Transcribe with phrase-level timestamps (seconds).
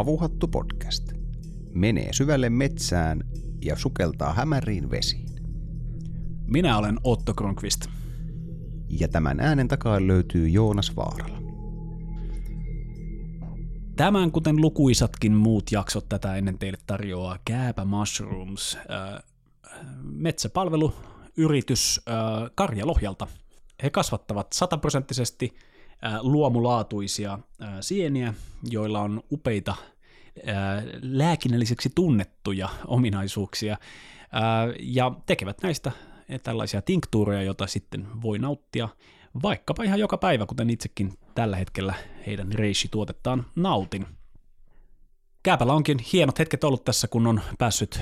[0.00, 1.12] Havuhattu podcast.
[1.70, 3.24] Menee syvälle metsään
[3.64, 5.28] ja sukeltaa hämäriin vesiin.
[6.46, 7.86] Minä olen Otto Kronqvist.
[8.88, 11.38] Ja tämän äänen takaa löytyy Joonas Vaarala.
[13.96, 19.22] Tämän, kuten lukuisatkin muut jaksot tätä ennen teille tarjoaa Kääpä Mushrooms, äh,
[20.02, 20.94] metsäpalvelu,
[21.36, 23.26] yritys äh, Karjalohjalta.
[23.82, 25.70] He kasvattavat sataprosenttisesti äh,
[26.20, 28.34] luomulaatuisia äh, sieniä,
[28.70, 35.92] joilla on upeita äh, lääkinnälliseksi tunnettuja ominaisuuksia, äh, ja tekevät näistä
[36.42, 38.88] tällaisia tinktuureja, joita sitten voi nauttia
[39.42, 41.94] vaikkapa ihan joka päivä, kuten itsekin tällä hetkellä
[42.26, 44.06] heidän reishi-tuotettaan nautin.
[45.42, 48.00] Kääpällä onkin hienot hetket ollut tässä, kun on päässyt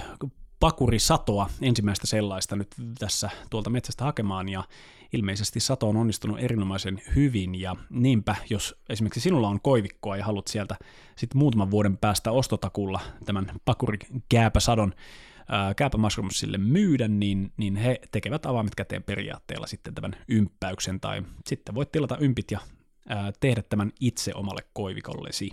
[0.61, 4.65] pakurisatoa, ensimmäistä sellaista nyt tässä tuolta metsästä hakemaan, ja
[5.12, 10.47] ilmeisesti sato on onnistunut erinomaisen hyvin, ja niinpä, jos esimerkiksi sinulla on koivikkoa ja haluat
[10.47, 10.77] sieltä
[11.17, 14.95] sitten muutaman vuoden päästä ostotakulla tämän pakurikääpäsadon
[15.77, 21.75] Kääpä Mushroomsille myydä, niin, niin he tekevät avaamit käteen periaatteella sitten tämän ympäyksen, tai sitten
[21.75, 22.61] voit tilata ympit ja
[23.09, 25.51] ää, tehdä tämän itse omalle koivikollesi.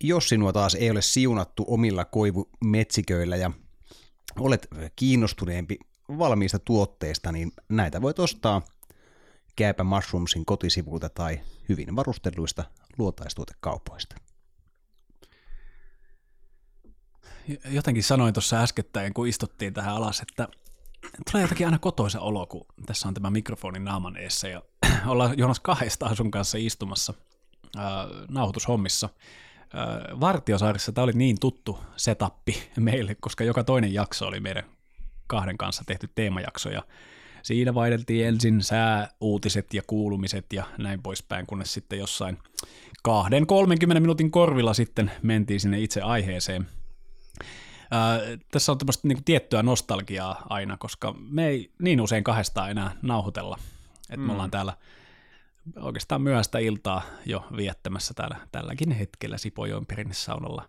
[0.00, 3.50] Jos sinua taas ei ole siunattu omilla koivumetsiköillä ja
[4.38, 5.78] olet kiinnostuneempi
[6.08, 8.62] valmiista tuotteista, niin näitä voit ostaa
[9.56, 12.64] Kääpä Mushroomsin kotisivulta tai hyvin varustelluista
[12.98, 14.16] luotaistuotekaupoista.
[17.70, 20.48] Jotenkin sanoin tuossa äskettäin, kun istuttiin tähän alas, että
[21.30, 24.62] tulee jotenkin aina kotoisa olo, kun tässä on tämä mikrofoni naaman eessä ja
[25.06, 27.14] ollaan Jonas kahdesta sun kanssa istumassa
[27.76, 27.82] äh,
[28.28, 29.08] nauhoitushommissa.
[30.20, 34.64] Vartiosaarissa tämä oli niin tuttu setappi meille, koska joka toinen jakso oli meidän
[35.26, 36.82] kahden kanssa tehty teemajakso ja
[37.42, 42.38] siinä vaihdeltiin ensin sääuutiset ja kuulumiset ja näin poispäin, kunnes sitten jossain
[43.02, 46.66] kahden 30 minuutin korvilla sitten mentiin sinne itse aiheeseen–
[47.90, 48.20] Ää,
[48.50, 53.58] tässä on tämmöistä niin tiettyä nostalgiaa aina, koska me ei niin usein kahdestaan enää nauhoitella.
[54.00, 54.22] että mm.
[54.22, 54.76] me ollaan täällä
[55.76, 60.68] oikeastaan myöhäistä iltaa jo viettämässä täällä tälläkin hetkellä Sipojoen perinnesaunalla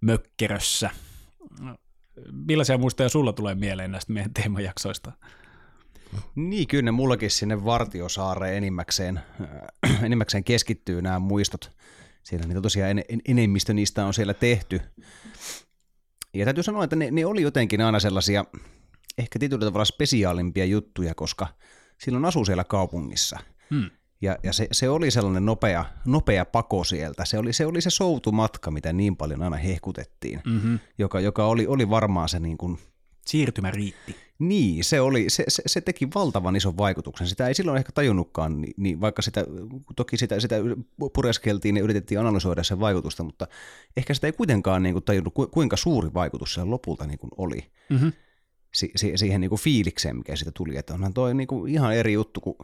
[0.00, 0.90] mökkerössä.
[2.32, 5.12] Millaisia muistoja sulla tulee mieleen näistä meidän teemajaksoista?
[6.34, 9.20] Niin, kyllä ne mullakin sinne Vartiosaareen enimmäkseen,
[9.86, 11.70] äh, enimmäkseen keskittyy nämä muistot.
[12.22, 14.80] Siellä niitä tosiaan en, en, enemmistö niistä on siellä tehty.
[16.34, 18.44] Ja täytyy sanoa, että ne, ne oli jotenkin aina sellaisia
[19.18, 21.46] ehkä tietyllä tavalla spesiaalimpia juttuja, koska
[21.98, 23.38] silloin asuu siellä kaupungissa.
[23.70, 23.90] Hmm.
[24.24, 27.24] Ja, ja se, se, oli sellainen nopea, nopea pako sieltä.
[27.24, 30.78] Se oli se, oli se soutumatka, mitä niin paljon aina hehkutettiin, mm-hmm.
[30.98, 32.78] joka, joka oli, oli varmaan se niin kuin,
[33.26, 34.16] Siirtymä riitti.
[34.38, 37.26] Niin, se, oli, se, se, se teki valtavan ison vaikutuksen.
[37.26, 39.44] Sitä ei silloin ehkä tajunnutkaan, niin, niin vaikka sitä,
[39.96, 40.56] toki sitä, sitä
[41.14, 43.46] pureskeltiin ja yritettiin analysoida sen vaikutusta, mutta
[43.96, 47.70] ehkä sitä ei kuitenkaan niin kuin tajunnut, kuinka suuri vaikutus se lopulta niin kuin oli
[47.90, 48.12] mm-hmm.
[48.74, 50.76] si, si, siihen niin kuin fiilikseen, mikä siitä tuli.
[50.76, 52.56] Että onhan toi niin kuin ihan eri juttu, kun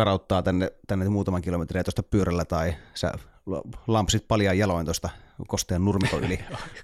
[0.00, 3.12] karauttaa tänne, tänne muutaman kilometriä tuosta pyörällä tai sä
[3.86, 5.08] lampsit paljon jaloin tuosta
[5.46, 6.40] kosteen nurmikon yli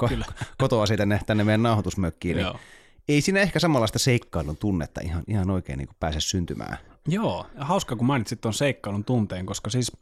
[0.58, 2.36] kotoa tänne, tänne meidän nauhoitusmökkiin.
[2.36, 2.52] Niin
[3.08, 6.78] ei siinä ehkä samanlaista seikkailun tunnetta ihan, ihan oikein niin pääse syntymään.
[7.08, 9.92] Joo, hauska kun mainitsit tuon seikkailun tunteen, koska siis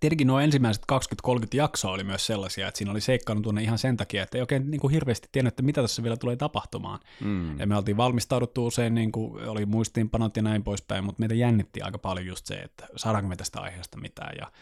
[0.00, 0.82] tietenkin nuo ensimmäiset
[1.28, 4.42] 20-30 jaksoa oli myös sellaisia, että siinä oli seikkailun tunne ihan sen takia, että ei
[4.42, 7.00] oikein niin kuin hirveästi tiennyt, että mitä tässä vielä tulee tapahtumaan.
[7.20, 7.60] Mm.
[7.60, 11.82] Ja me oltiin valmistauduttu usein, niin kuin oli muistiinpanot ja näin poispäin, mutta meitä jännitti
[11.82, 14.52] aika paljon just se, että saadaanko me tästä aiheesta mitään ja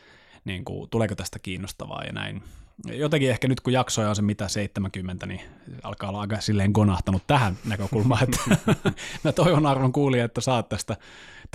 [0.45, 2.43] niin kuin, tuleeko tästä kiinnostavaa ja näin
[2.93, 5.41] jotenkin ehkä nyt kun jaksoja on se mitä 70, niin
[5.83, 8.41] alkaa olla aika silleen konahtanut tähän näkökulmaan, että
[9.25, 10.97] mä toivon arvon kuulija, että saat tästä,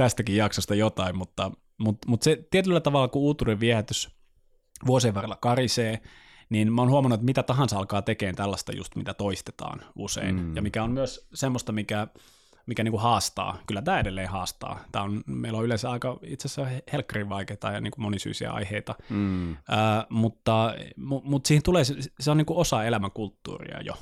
[0.03, 4.09] tästäkin jaksosta jotain, mutta, mutta, mutta se tietyllä tavalla, kun uutuuden viehätys
[4.87, 6.01] vuosien varrella karisee,
[6.49, 10.55] niin mä oon huomannut, että mitä tahansa alkaa tekemään tällaista just, mitä toistetaan usein, mm.
[10.55, 12.07] ja mikä on myös semmoista, mikä
[12.65, 13.57] mikä niin kuin haastaa.
[13.67, 14.79] Kyllä tämä edelleen haastaa.
[14.91, 18.95] Tämä on, meillä on yleensä aika itse asiassa helkkarin vaikeita ja niin kuin monisyisiä aiheita,
[19.09, 19.57] mm.
[19.69, 21.83] Ää, mutta, mu, mutta siihen tulee,
[22.19, 23.93] se on niin kuin osa elämänkulttuuria jo.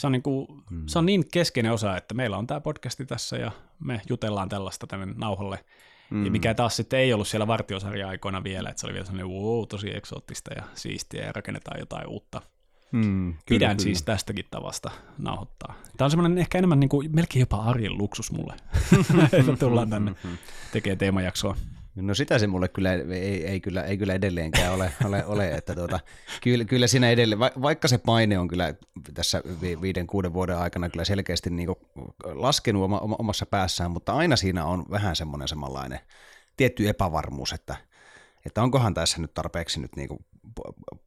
[0.00, 0.82] Se on, niin kuin, mm.
[0.86, 3.50] se on niin keskeinen osa, että meillä on tämä podcasti tässä ja
[3.84, 5.64] me jutellaan tällaista tänne nauhalle,
[6.10, 6.24] mm.
[6.24, 9.64] ja mikä taas sitten ei ollut siellä vartiosarja-aikoina vielä, että se oli vielä sellainen wow,
[9.68, 12.42] tosi eksoottista ja siistiä ja rakennetaan jotain uutta.
[12.92, 13.84] Mm, kyllä, Pidän kyllä.
[13.84, 15.74] siis tästäkin tavasta nauhoittaa.
[15.96, 18.54] Tämä on semmoinen ehkä enemmän niin kuin, melkein jopa arjen luksus mulle,
[19.38, 20.14] että tullaan tänne
[20.72, 21.56] tekemään teemajaksoa.
[21.94, 25.74] No sitä se mulle kyllä ei, ei, kyllä, ei kyllä edelleenkään ole, ole, ole että
[25.74, 26.00] tuota,
[26.42, 28.74] kyllä, kyllä siinä edelleen, vaikka se paine on kyllä
[29.14, 29.42] tässä
[29.82, 31.68] viiden, kuuden vuoden aikana kyllä selkeästi niin
[32.24, 36.00] laskenut oma, omassa päässään, mutta aina siinä on vähän semmoinen samanlainen
[36.56, 37.76] tietty epävarmuus, että,
[38.46, 40.08] että onkohan tässä nyt tarpeeksi nyt niin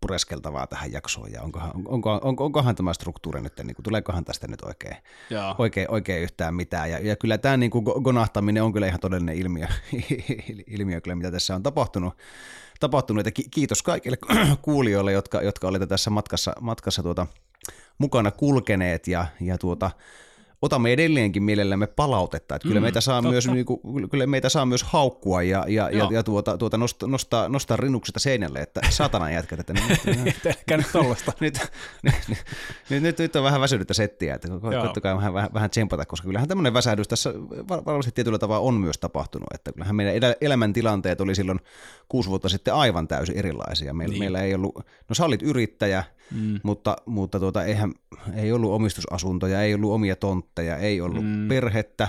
[0.01, 4.47] pureskeltavaa tähän jaksoon ja onkohan, onko, onko, onkohan tämä struktuuri nyt, niin kuin, tuleekohan tästä
[4.47, 4.95] nyt oikein,
[5.57, 6.91] oikein, oikein yhtään mitään.
[6.91, 9.67] Ja, ja kyllä tämä niin kuin gonahtaminen on kyllä ihan todellinen ilmiö,
[10.77, 12.13] ilmiö kyllä, mitä tässä on tapahtunut.
[12.79, 13.25] tapahtunut.
[13.25, 14.17] Ja kiitos kaikille
[14.61, 17.27] kuulijoille, jotka, jotka olette tässä matkassa, matkassa tuota,
[17.97, 19.91] mukana kulkeneet ja, ja tuota,
[20.63, 22.55] otamme edelleenkin mielellämme palautetta.
[22.55, 25.89] Että kyllä, mm, meitä saa myös, niin kuin, kyllä meitä saa myös haukkua ja, ja,
[25.89, 29.59] ja, ja tuota, tuota nostaa, nostaa, nostaa rinnuksesta seinälle, että satana jätkät.
[29.59, 29.83] Että nyt,
[30.77, 31.33] nyt, tollasta.
[31.39, 31.59] nyt,
[32.03, 32.15] nyt,
[32.89, 34.47] nyt, nyt, nyt, on vähän väsynyttä settiä, että
[34.81, 37.33] koittakaa vähän, vähän, vähän tsempata, koska kyllähän tämmöinen väsähdys tässä
[37.85, 39.47] varmasti tietyllä tavalla on myös tapahtunut.
[39.53, 41.59] Että kyllähän meidän elämäntilanteet oli silloin
[42.09, 43.93] kuusi vuotta sitten aivan täysin erilaisia.
[43.93, 44.21] Meillä, niin.
[44.21, 44.75] meillä ei ollut,
[45.09, 46.03] no sä olit yrittäjä,
[46.33, 46.59] mm.
[46.63, 47.93] mutta, mutta tuota, eihän,
[48.35, 51.47] ei ollut omistusasuntoja, ei ollut omia tontteja, ei ollut mm.
[51.47, 52.07] perhettä,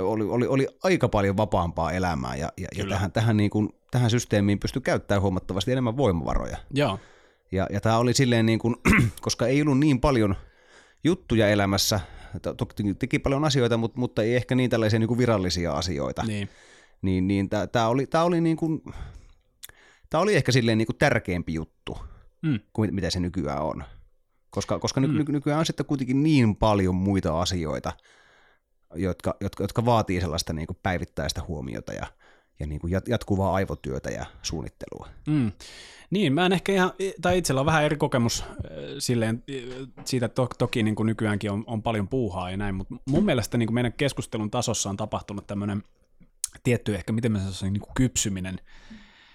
[0.00, 4.10] oli, oli, oli aika paljon vapaampaa elämää ja, ja, ja tähän, tähän, niin kuin, tähän
[4.10, 6.56] systeemiin pystyi käyttämään huomattavasti enemmän voimavaroja.
[6.74, 6.98] Joo.
[7.52, 8.76] Ja, ja tämä oli silleen, niin kuin,
[9.20, 10.34] koska ei ollut niin paljon
[11.04, 12.00] juttuja elämässä,
[12.56, 16.22] toki teki paljon asioita, mutta, mutta ei ehkä niin tällaisia niin kuin virallisia asioita.
[16.22, 16.48] Niin.
[17.02, 18.82] Niin, niin tämä oli, tää oli, niin kuin,
[20.10, 21.98] tää oli ehkä silleen niin kuin tärkeämpi juttu
[22.42, 22.60] mm.
[22.72, 23.84] kuin mitä se nykyään on.
[24.50, 25.14] Koska, koska mm.
[25.14, 27.92] ny, nykyään on sitten kuitenkin niin paljon muita asioita,
[28.94, 32.06] jotka, jotka, jotka vaatii sellaista niin kuin päivittäistä huomiota ja,
[32.60, 35.08] ja niin kuin jatkuvaa aivotyötä ja suunnittelua.
[35.26, 35.52] Mm.
[36.10, 36.92] Niin, mä en ehkä ihan,
[37.22, 38.48] tai itsellä on vähän eri kokemus äh,
[38.98, 39.44] silleen,
[40.04, 43.24] siitä, että to, toki niin kuin nykyäänkin on, on paljon puuhaa ja näin, mutta mun
[43.24, 45.82] mielestä niin kuin meidän keskustelun tasossa on tapahtunut tämmöinen
[46.62, 48.60] tietty ehkä, miten mä sanoisin, niin kuin kypsyminen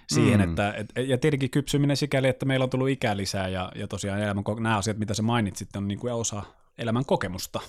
[0.08, 0.50] siihen, mm.
[0.50, 4.22] että, et, ja tietenkin kypsyminen sikäli, että meillä on tullut ikää lisää ja, ja tosiaan
[4.22, 6.44] elämän, nämä asiat, mitä sä mainitsit, on niin kuin osa
[6.78, 7.60] elämän kokemusta,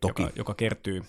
[0.00, 0.22] Toki.
[0.22, 1.02] Joka, joka kertyy.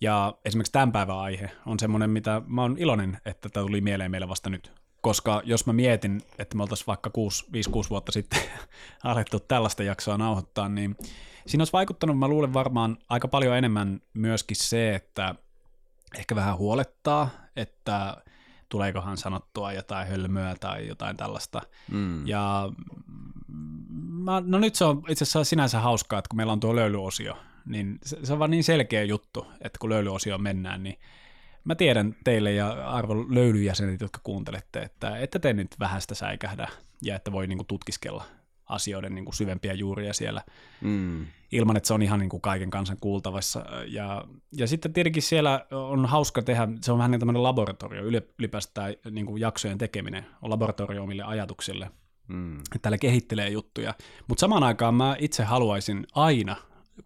[0.00, 4.10] Ja esimerkiksi tämän päivän aihe on semmoinen, mitä mä oon iloinen, että tämä tuli mieleen
[4.10, 4.72] meille vasta nyt.
[5.00, 8.40] Koska jos mä mietin, että me oltaisiin vaikka 5-6 vuotta sitten
[9.04, 10.96] alettu tällaista jaksoa nauhoittaa, niin
[11.46, 15.34] siinä olisi vaikuttanut, mä luulen varmaan aika paljon enemmän myöskin se, että
[16.18, 18.16] ehkä vähän huolettaa, että
[18.68, 21.62] tuleekohan sanottua jotain hölmöä tai jotain tällaista.
[21.90, 22.26] Mm.
[22.26, 22.72] Ja
[23.98, 27.36] mä, no nyt se on itse asiassa sinänsä hauskaa, että kun meillä on tuo löylyosio,
[27.66, 30.98] niin se, se on vaan niin selkeä juttu, että kun löylyosio mennään, niin
[31.64, 36.68] mä tiedän teille ja arvon löylyjäsenet, jotka kuuntelette, että ette te nyt vähän sitä säikähdä
[37.02, 38.24] ja että voi niinku tutkiskella
[38.66, 40.42] asioiden niin kuin syvempiä juuria siellä,
[40.80, 41.26] mm.
[41.52, 43.64] Ilman että se on ihan niin kuin kaiken kansan kuultavassa.
[43.86, 48.94] Ja, ja sitten tietenkin siellä on hauska tehdä, se on vähän niin tämmöinen laboratorio, ylipäätään
[49.10, 51.90] niin kuin jaksojen tekeminen on laboratorio omille ajatuksille.
[52.28, 52.58] Mm.
[52.82, 53.94] Täällä kehittelee juttuja.
[54.28, 56.56] Mutta samaan aikaan mä itse haluaisin aina,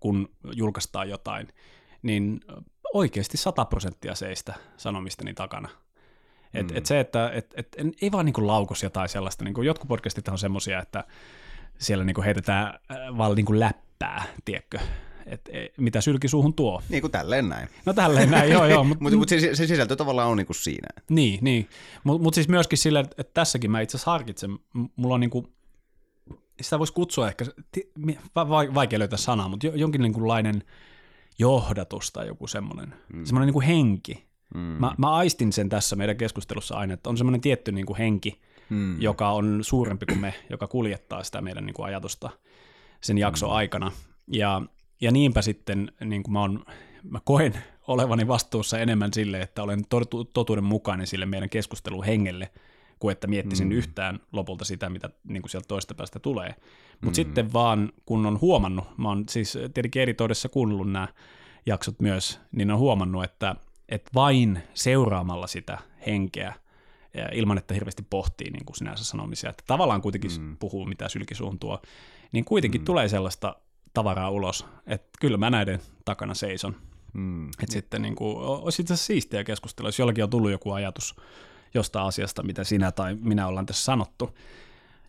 [0.00, 1.48] kun julkaistaan jotain,
[2.02, 2.40] niin
[2.94, 5.68] oikeasti 100 prosenttia seistä sanomisteni takana.
[6.54, 6.76] Et, mm.
[6.76, 10.38] et se, että et, et, ei vaan niinku laukos jotain sellaista, niinku jotkut podcastit on
[10.38, 11.04] semmoisia, että
[11.78, 13.58] siellä niinku heitetään äh, vaan niinku
[14.02, 14.78] läppää, tiedätkö?
[15.26, 16.82] Et, e, mitä sylki suuhun tuo.
[16.88, 17.68] Niin kuin tälleen näin.
[17.86, 18.84] No tälleen näin, joo joo.
[18.84, 20.88] Mutta mut, mut se, se sisältö tavallaan on niinku siinä.
[21.10, 21.68] Niin, niin.
[22.04, 24.58] Mutta mut siis myöskin sillä, että tässäkin mä itse asiassa harkitsen,
[24.96, 25.48] mulla on niinku,
[26.60, 27.44] sitä voisi kutsua ehkä,
[28.74, 30.62] vaikea löytää sanaa, mutta jonkinlainen
[31.38, 33.24] johdatus tai joku semmoinen, mm.
[33.24, 34.24] semmoinen niinku henki.
[34.54, 34.60] Mm.
[34.60, 38.40] Mä, mä aistin sen tässä meidän keskustelussa aina, että on semmoinen tietty niinku henki,
[38.70, 39.00] mm.
[39.00, 42.30] joka on suurempi kuin me, joka kuljettaa sitä meidän niin kuin ajatusta
[43.02, 43.54] sen jakson mm.
[43.54, 43.92] aikana.
[44.26, 44.62] Ja,
[45.00, 46.64] ja niinpä sitten niin kuin mä, on,
[47.02, 47.54] mä koen
[47.86, 49.84] olevani vastuussa enemmän sille, että olen
[50.32, 52.50] totuuden mukainen sille meidän keskustelun hengelle,
[52.98, 53.72] kuin että miettisin mm.
[53.72, 56.54] yhtään lopulta sitä, mitä niin kuin sieltä toista päästä tulee.
[56.92, 57.14] Mutta mm.
[57.14, 61.08] sitten vaan, kun on huomannut, mä oon siis tietenkin eri toidessa kuunnellut nämä
[61.66, 63.56] jaksot myös, niin on huomannut, että,
[63.88, 66.54] että vain seuraamalla sitä henkeä
[67.32, 70.56] ilman, että hirveästi pohtii niin kuin sinänsä sanomisia, että tavallaan kuitenkin mm.
[70.56, 71.82] puhuu, mitä sylkisuun tuo,
[72.32, 72.84] niin kuitenkin mm.
[72.84, 73.56] tulee sellaista
[73.94, 76.76] tavaraa ulos, että kyllä mä näiden takana seison.
[77.12, 77.48] Mm.
[77.48, 81.16] Että sitten niin kuin, olisi itse asiassa siistiä keskustella, jos jollakin on tullut joku ajatus
[81.74, 84.38] jostain asiasta, mitä sinä tai minä ollaan tässä sanottu,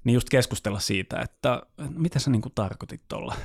[0.04, 3.36] niin just keskustella siitä, että mitä sä niin kuin tarkoitit tuolla.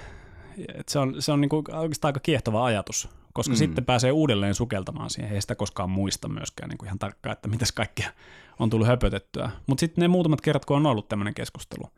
[0.89, 3.59] se on, se on niin kuin oikeastaan aika kiehtova ajatus, koska mm.
[3.59, 7.49] sitten pääsee uudelleen sukeltamaan siihen, ei sitä koskaan muista myöskään niin kuin ihan tarkkaan, että
[7.49, 8.11] mitäs kaikkea
[8.59, 9.51] on tullut höpötettyä.
[9.67, 11.91] Mutta sitten ne muutamat kerrat, kun on ollut tämmöinen keskustelu,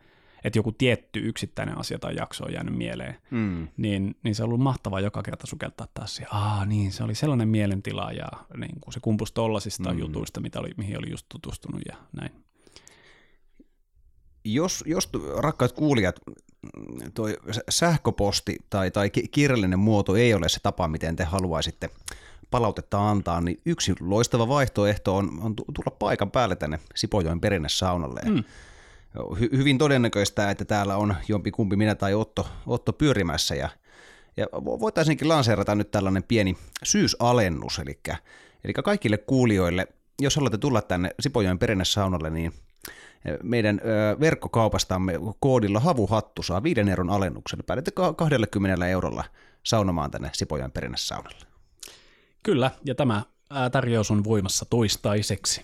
[0.45, 3.69] että joku tietty yksittäinen asia tai jakso on jäänyt mieleen, mm.
[3.77, 7.15] niin, niin se on ollut mahtavaa joka kerta sukeltaa taas siihen, aa niin, se oli
[7.15, 9.99] sellainen mielentila ja niin kuin se kumpusi tollasista mm.
[9.99, 12.31] jutuista, mitä oli, mihin oli just tutustunut ja näin.
[14.45, 16.21] Jos, jos rakkaat kuulijat,
[17.15, 17.37] toi
[17.69, 21.91] sähköposti tai, tai kirjallinen muoto ei ole se tapa, miten te haluaisitte
[22.51, 28.21] palautetta antaa, niin yksi loistava vaihtoehto on, on tulla paikan päälle tänne Sipojoen perinnesaunalle.
[28.25, 28.45] Mm.
[29.17, 33.69] Hy- hyvin todennäköistä, että täällä on jompi kumpi minä tai Otto, Otto pyörimässä ja,
[34.37, 38.01] ja voitaisinkin lanseerata nyt tällainen pieni syysalennus, eli,
[38.65, 39.87] eli kaikille kuulijoille,
[40.21, 42.53] jos haluatte tulla tänne Sipojoen perinnäsaunalle, niin
[43.43, 43.81] meidän
[44.21, 47.59] verkkokaupastamme koodilla havuhattu saa 5 euron alennuksen.
[47.67, 49.25] Päädytte 20 eurolla
[49.63, 51.47] saunomaan tänne Sipojoen perinnässaunalle.
[52.43, 53.23] Kyllä, ja tämä
[53.73, 55.63] tarjous on voimassa toistaiseksi.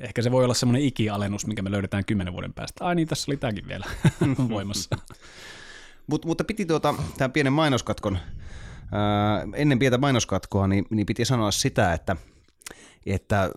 [0.00, 2.84] Ehkä se voi olla semmoinen ikialennus, mikä me löydetään kymmenen vuoden päästä.
[2.84, 3.86] Ai niin, tässä oli tämäkin vielä
[4.48, 4.96] voimassa.
[6.06, 8.18] Mut, mutta piti tuota, tämän pienen mainoskatkon,
[8.92, 12.16] ää, ennen pientä mainoskatkoa, niin, niin piti sanoa sitä, että,
[13.06, 13.50] että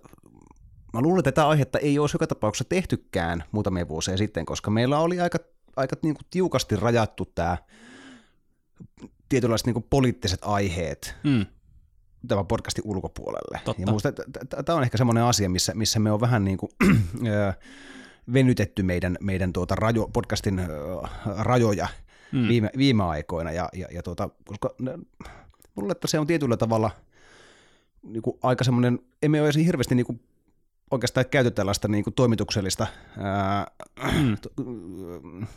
[0.94, 5.00] mä luulen, että tätä aihetta ei olisi joka tapauksessa tehtykään muutamia vuosia sitten, koska meillä
[5.00, 5.40] oli aika,
[5.76, 7.58] aika niin kuin tiukasti rajattu tämä
[9.30, 11.46] tietynlaiset niin kuin poliittiset aiheet mm.
[12.28, 13.60] Tämän podcastin ulkopuolelle.
[13.66, 13.82] Totta.
[13.82, 14.12] Ja musta
[14.66, 16.72] tämä on ehkä semmoinen asia, missä, missä me on vähän niin kuin,
[18.34, 20.62] venytetty meidän, meidän tuota rajo, podcastin
[21.38, 21.88] rajoja
[22.32, 22.48] mm.
[22.48, 24.76] viime, viime aikoina, ja, ja, ja tuota, koska
[25.76, 26.92] luulen, että se on tietyllä tavalla
[28.04, 30.20] niin kuin aika semmoinen, emme ole hirveästi niin kuin
[30.92, 33.68] oikeastaan käyty tällaista niin kuin toimituksellista ää,
[34.16, 34.38] mm.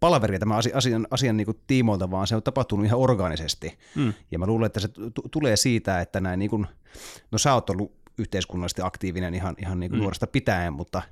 [0.00, 3.78] palaveria tämän asian, asian niin kuin tiimoilta, vaan se on tapahtunut ihan organisesti.
[3.94, 4.12] Mm.
[4.30, 6.66] Ja mä luulen, että se t- tulee siitä, että näin niin kuin,
[7.30, 10.02] no sä oot ollut yhteiskunnallisesti aktiivinen ihan, ihan niin kuin mm.
[10.02, 11.02] nuoresta pitäen, mutta,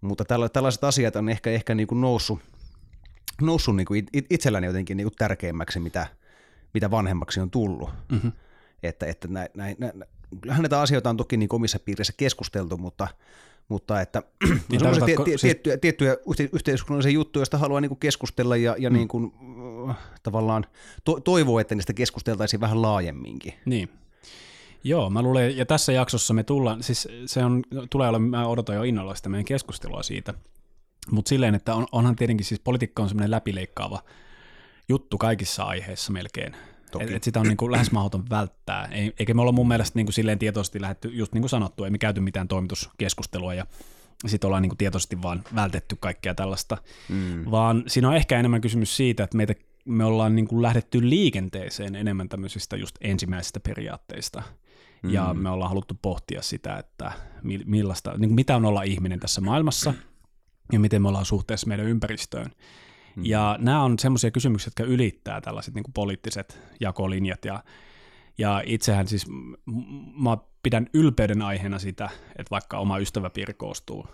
[0.00, 2.40] mutta tällaiset asiat on ehkä, ehkä niin kuin noussut,
[3.40, 6.06] noussut niin kuin itselläni jotenkin niin kuin tärkeimmäksi, mitä,
[6.74, 7.90] mitä vanhemmaksi on tullut.
[8.12, 8.32] Mm-hmm.
[8.82, 10.04] Että, että näin, näin, näin,
[10.40, 13.08] kyllähän näitä asioita on toki niin omissa piirissä keskusteltu, mutta,
[13.68, 14.22] mutta että
[14.68, 15.40] niin on tie, tie, siis...
[15.40, 16.16] tiettyjä, tiettyjä
[16.52, 18.96] yhteiskunnallisia juttuja, joista haluaa niin keskustella ja, ja mm.
[18.96, 19.32] niin kuin,
[19.90, 20.66] äh, tavallaan
[21.04, 23.54] to, toivoo, että niistä keskusteltaisiin vähän laajemminkin.
[23.64, 23.88] Niin.
[24.84, 28.76] Joo, mä luulen, ja tässä jaksossa me tullaan, siis se on, tulee olla, mä odotan
[28.76, 30.34] jo innolla sitä meidän keskustelua siitä,
[31.10, 34.02] mutta silleen, että on, onhan tietenkin siis politiikka on semmoinen läpileikkaava
[34.88, 36.56] juttu kaikissa aiheissa melkein,
[37.00, 38.88] et, et sitä on niin kuin lähes mahdoton välttää.
[38.90, 41.84] Ei, eikä me olla mun mielestä niin kuin silleen tietoisesti lähdetty, just niin kuin sanottu,
[41.84, 43.66] ei me käyty mitään toimituskeskustelua ja
[44.26, 47.50] sitten ollaan niin kuin tietoisesti vaan vältetty kaikkea tällaista, mm.
[47.50, 51.94] vaan siinä on ehkä enemmän kysymys siitä, että meitä, me ollaan niin kuin lähdetty liikenteeseen
[51.94, 54.42] enemmän tämmöisistä just ensimmäisistä periaatteista.
[55.02, 55.10] Mm.
[55.10, 57.12] Ja me ollaan haluttu pohtia sitä, että
[57.64, 59.94] millaista, niin kuin mitä on olla ihminen tässä maailmassa
[60.72, 62.50] ja miten me ollaan suhteessa meidän ympäristöön.
[63.16, 63.22] Mm.
[63.24, 67.44] Ja nämä on semmoisia kysymyksiä, jotka ylittää tällaiset niin poliittiset jakolinjat.
[67.44, 67.64] Ja,
[68.38, 69.26] ja itsehän siis,
[70.14, 74.06] mä pidän ylpeyden aiheena sitä, että vaikka oma ystäväpiiri koostuu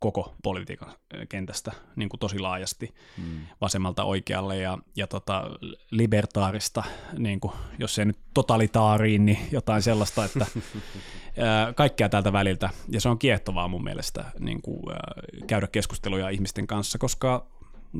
[0.00, 0.92] koko politiikan
[1.28, 3.40] kentästä niin kuin tosi laajasti mm.
[3.60, 5.44] vasemmalta oikealle ja, ja tota,
[5.90, 6.82] libertaarista,
[7.18, 10.46] niin kuin, jos ei nyt totalitaariin, niin jotain sellaista, että
[11.38, 12.70] ää, kaikkea tältä väliltä.
[12.88, 15.12] Ja se on kiehtovaa mun mielestä niin kuin, ää,
[15.46, 17.46] käydä keskusteluja ihmisten kanssa, koska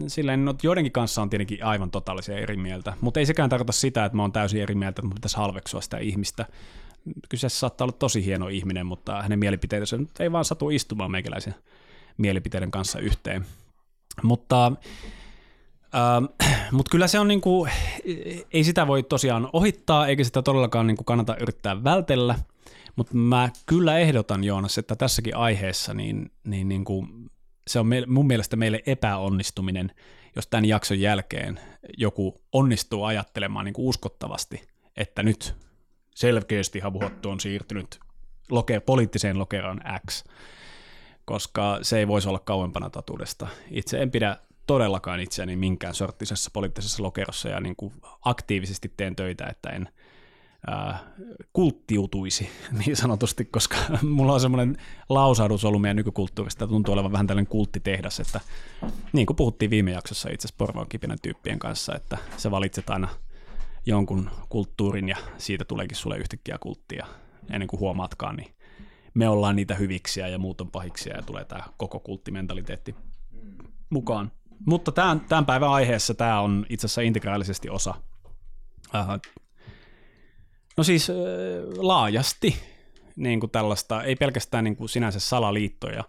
[0.07, 4.05] silleen, no, joidenkin kanssa on tietenkin aivan totaalisia eri mieltä, mutta ei sekään tarkoita sitä,
[4.05, 6.47] että mä oon täysin eri mieltä, että mun pitäisi halveksua sitä ihmistä.
[7.29, 11.55] Kyseessä saattaa olla tosi hieno ihminen, mutta hänen mielipiteensä ei vaan satu istumaan meikäläisen
[12.19, 13.45] mielipiteiden kanssa yhteen.
[14.23, 14.67] Mutta,
[15.95, 17.71] äh, mutta kyllä se on niin kuin,
[18.53, 22.35] ei sitä voi tosiaan ohittaa, eikä sitä todellakaan niin kuin kannata yrittää vältellä,
[22.97, 27.31] mutta mä kyllä ehdotan Joonas, että tässäkin aiheessa niin, niin, niin kuin
[27.67, 29.93] se on mun mielestä meille epäonnistuminen,
[30.37, 31.61] jos tämän jakson jälkeen
[31.99, 35.55] joku onnistuu ajattelemaan niin kuin uskottavasti, että nyt
[36.15, 38.01] selkeästi havuhottu on siirtynyt
[38.51, 40.25] loke, poliittiseen lokeroon X,
[41.25, 43.47] koska se ei voisi olla kauempana totuudesta.
[43.71, 44.37] Itse en pidä
[44.67, 47.93] todellakaan itseäni minkään sorttisessa poliittisessa lokerossa ja niin kuin
[48.25, 49.89] aktiivisesti teen töitä, että en–
[50.73, 51.01] äh,
[51.53, 52.49] kulttiutuisi
[52.87, 53.77] niin sanotusti, koska
[54.17, 54.77] mulla on semmoinen
[55.09, 58.41] lausahdus ollut meidän nykykulttuurista, että tuntuu olevan vähän tällainen kulttitehdas, että
[59.13, 63.09] niin kuin puhuttiin viime jaksossa itse asiassa Porvoon kipinän tyyppien kanssa, että se valitset aina
[63.87, 67.07] jonkun kulttuurin ja siitä tuleekin sulle yhtäkkiä kulttia
[67.51, 68.55] ennen kuin huomaatkaan, niin
[69.15, 72.95] me ollaan niitä hyviksiä ja muut on pahiksia ja tulee tämä koko kulttimentaliteetti
[73.91, 74.33] mukaan.
[74.67, 77.95] Mutta tämän, tämän päivän aiheessa tämä on itse asiassa integraalisesti osa
[78.95, 79.07] äh,
[80.81, 81.13] No siis
[81.77, 82.57] laajasti
[83.17, 86.05] niin kuin tällaista, ei pelkästään niin kuin sinänsä salaliittoja,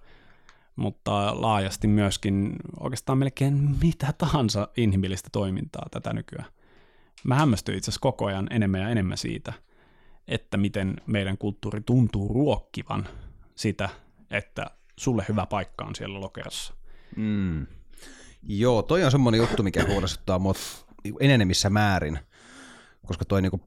[0.75, 6.51] mutta laajasti myöskin oikeastaan melkein mitä tahansa inhimillistä toimintaa tätä nykyään.
[7.23, 9.53] Mä hämmästyin itse asiassa koko ajan enemmän ja enemmän siitä,
[10.27, 13.07] että miten meidän kulttuuri tuntuu ruokkivan
[13.55, 13.89] sitä,
[14.29, 16.73] että sulle hyvä paikka on siellä lokerossa.
[17.15, 17.67] Mm.
[18.43, 20.57] Joo, toi on semmoinen juttu, mikä huolestuttaa mut
[21.19, 22.19] enenemissä määrin,
[23.05, 23.61] koska toi niinku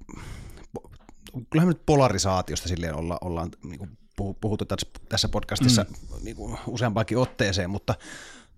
[1.51, 3.99] kyllähän nyt polarisaatiosta silleen olla, ollaan niin kuin
[4.41, 4.65] puhuttu
[5.09, 6.25] tässä podcastissa mm.
[6.25, 7.95] niin kuin useampaakin otteeseen, mutta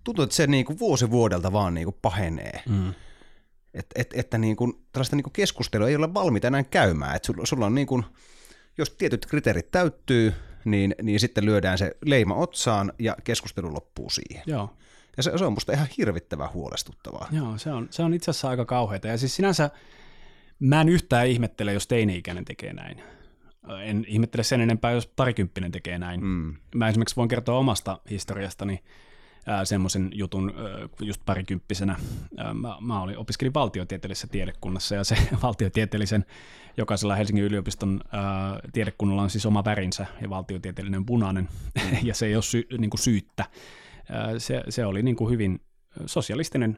[0.03, 2.61] tuntuu, että se niin kuin vuosi vuodelta vaan niin kuin pahenee.
[2.69, 2.93] Mm.
[3.73, 7.15] Et, et, että niin kuin, tällaista niin kuin keskustelua ei ole valmiita enää käymään.
[7.15, 8.05] Et sulla, sulla on niin kuin,
[8.77, 10.33] jos tietyt kriteerit täyttyy,
[10.65, 14.43] niin, niin sitten lyödään se leima otsaan ja keskustelu loppuu siihen.
[14.45, 14.69] Joo.
[15.17, 17.27] Ja se, se on musta ihan hirvittävän huolestuttavaa.
[17.31, 19.07] Joo, se on, se on itse asiassa aika kauheata.
[19.07, 19.69] Ja siis sinänsä
[20.59, 23.01] mä en yhtään ihmettele, jos teini-ikäinen tekee näin.
[23.83, 26.23] En ihmettele sen enempää, jos parikymppinen tekee näin.
[26.23, 26.55] Mm.
[26.75, 28.83] Mä esimerkiksi voin kertoa omasta historiastani
[29.63, 31.95] semmoisen jutun ää, just parikymppisenä.
[32.37, 36.25] Ää, mä, mä olin, opiskelin valtiotieteellisessä tiedekunnassa ja se valtiotieteellisen
[36.77, 41.49] jokaisella Helsingin yliopiston ää, tiedekunnalla on siis oma värinsä ja valtiotieteellinen punainen
[42.03, 43.45] ja se ei ole sy, niin kuin syyttä.
[44.09, 45.61] Ää, se, se oli niin kuin hyvin
[46.05, 46.77] sosialistinen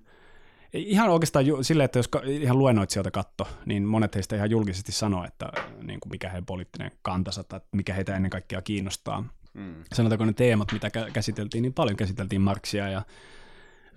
[0.73, 4.91] Ihan oikeastaan ju- sille, että jos ka- ihan luennoitsijoita katto, niin monet heistä ihan julkisesti
[4.91, 9.23] sanoo, että niin kuin mikä heidän poliittinen kantansa tai mikä heitä ennen kaikkea kiinnostaa.
[9.53, 9.75] Mm.
[9.93, 13.01] Sanotaanko ne teemat, mitä käsiteltiin, niin paljon käsiteltiin Marksia ja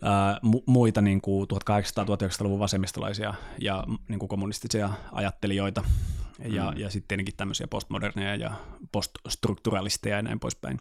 [0.02, 5.85] ää, mu- muita niin kuin 1800-1900-luvun vasemmistolaisia ja niin kuin kommunistisia ajattelijoita
[6.49, 6.79] ja, mm.
[6.79, 8.52] ja sitten tietenkin tämmöisiä postmoderneja ja
[8.92, 10.81] poststrukturalisteja ja näin poispäin.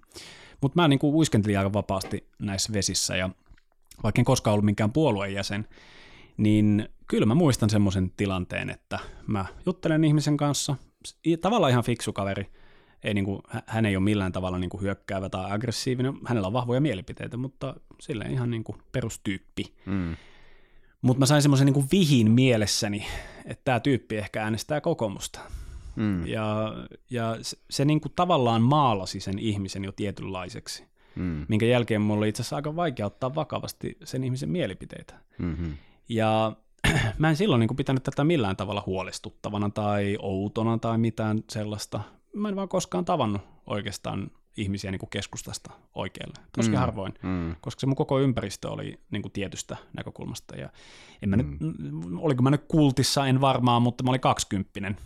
[0.61, 3.29] Mutta mä niin kuin uiskentelin aika vapaasti näissä vesissä ja
[4.03, 5.67] vaikka en koskaan ollut minkään puolueen jäsen,
[6.37, 10.75] niin kyllä mä muistan semmoisen tilanteen, että mä juttelen ihmisen kanssa,
[11.41, 12.51] tavallaan ihan fiksu kaveri,
[13.03, 16.53] ei niin kuin, hän ei ole millään tavalla niin kuin hyökkäävä tai aggressiivinen, hänellä on
[16.53, 19.73] vahvoja mielipiteitä, mutta sille ihan niin kuin perustyyppi.
[19.85, 20.15] Mm.
[21.01, 23.05] Mutta mä sain semmoisen niin vihin mielessäni,
[23.45, 25.39] että tämä tyyppi ehkä äänestää kokoomusta.
[25.95, 26.27] Mm.
[26.27, 26.73] Ja,
[27.09, 31.45] ja se, se niin kuin tavallaan maalasi sen ihmisen jo tietynlaiseksi mm.
[31.47, 35.13] minkä jälkeen mulla oli itse asiassa aika vaikea ottaa vakavasti sen ihmisen mielipiteitä.
[35.37, 35.73] Mm-hmm.
[36.09, 36.55] Ja
[37.17, 42.01] mä en silloin niin kuin pitänyt tätä millään tavalla huolestuttavana tai outona tai mitään sellaista.
[42.35, 47.55] Mä en vaan koskaan tavannut oikeastaan ihmisiä niin kuin keskustasta oikealle, tosi mm, harvoin, mm.
[47.61, 50.55] koska se mun koko ympäristö oli niin kuin tietystä näkökulmasta.
[50.55, 50.69] Ja
[51.21, 51.57] en mä mm.
[51.59, 51.73] nyt,
[52.17, 54.97] oliko mä nyt kultissa, en varmaan, mutta mä olin kaksikymppinen.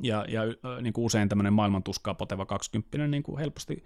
[0.00, 0.42] Ja, ja
[0.82, 3.84] niin kuin usein tämmöinen maailman tuskaa poteva kaksikymppinen niin kuin helposti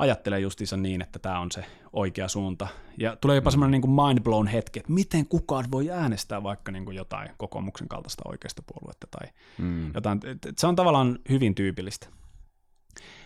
[0.00, 2.68] ajattelee justiinsa niin, että tämä on se oikea suunta.
[2.98, 3.52] Ja tulee jopa mm.
[3.52, 7.88] semmoinen niin mind blown hetki, että miten kukaan voi äänestää vaikka niin kuin jotain kokoomuksen
[7.88, 9.94] kaltaista oikeasta puoluetta tai mm.
[9.94, 10.20] jotain.
[10.58, 12.06] Se on tavallaan hyvin tyypillistä.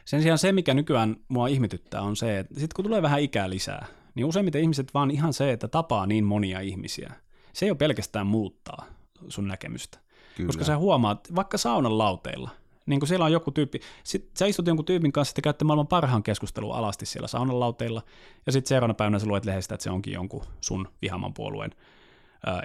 [0.04, 3.50] Sen sijaan se, mikä nykyään mua ihmetyttää, on se, että sitten kun tulee vähän ikää
[3.50, 7.12] lisää, niin useimmiten ihmiset vaan ihan se, että tapaa niin monia ihmisiä.
[7.52, 8.86] Se ei ole pelkästään muuttaa
[9.28, 9.98] sun näkemystä.
[10.36, 10.46] Kyllä.
[10.46, 12.50] Koska sä huomaat, vaikka saunan lauteilla–
[12.86, 15.86] niin kuin siellä on joku tyyppi, sit sä istut jonkun tyypin kanssa, että käytte maailman
[15.86, 18.02] parhaan keskustelun alasti siellä saunalauteilla,
[18.46, 21.70] ja sitten seuraavana päivänä sä luet lehdestä, että se onkin jonkun sun vihaman puolueen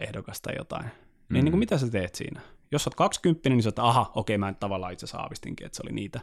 [0.01, 0.83] ehdokas tai jotain.
[0.83, 0.93] Niin,
[1.29, 1.33] mm.
[1.33, 2.41] Niin, niin kuin mitä sä teet siinä?
[2.71, 5.75] Jos sä oot 20, niin sä oot, aha, okei, mä en tavallaan itse saavistinkin, että
[5.75, 6.19] se oli niitä.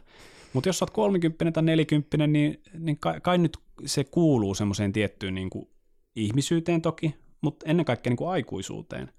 [0.53, 4.93] Mutta jos sä oot 30 tai 40, niin, niin kai, kai nyt se kuuluu semmoiseen
[4.93, 5.69] tiettyyn niin kuin
[6.15, 9.11] ihmisyyteen toki, mutta ennen kaikkea niin kuin aikuisuuteen.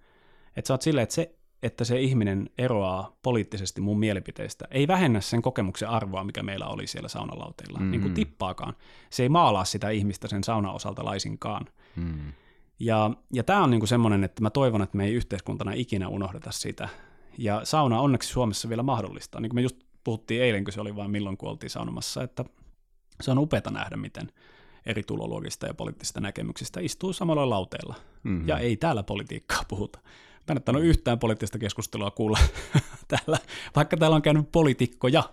[0.57, 5.21] Että sä oot silleen, että se että se ihminen eroaa poliittisesti mun mielipiteistä, ei vähennä
[5.21, 7.91] sen kokemuksen arvoa, mikä meillä oli siellä saunalauteilla, mm.
[7.91, 8.75] niin kuin tippaakaan.
[9.11, 11.67] Se ei maalaa sitä ihmistä sen saunan osalta laisinkaan.
[11.97, 12.33] Mm.
[12.81, 16.09] Ja, ja tämä on niin kuin semmoinen, että mä toivon, että me ei yhteiskuntana ikinä
[16.09, 16.89] unohdeta sitä.
[17.39, 19.41] Ja sauna onneksi Suomessa vielä mahdollista.
[19.41, 22.45] Niin kuin me just puhuttiin eilen, kun se oli vain milloin, kun oltiin saunomassa, että
[23.21, 24.33] se on upeata nähdä, miten
[24.87, 27.95] eri tuloluokista ja poliittisista näkemyksistä istuu samalla lauteella.
[28.23, 28.49] Mm-hmm.
[28.49, 29.99] Ja ei täällä politiikkaa puhuta.
[30.49, 32.39] Mä en ottanut yhtään poliittista keskustelua kuulla
[33.09, 33.39] täällä,
[33.77, 35.23] vaikka täällä on käynyt poliitikkoja.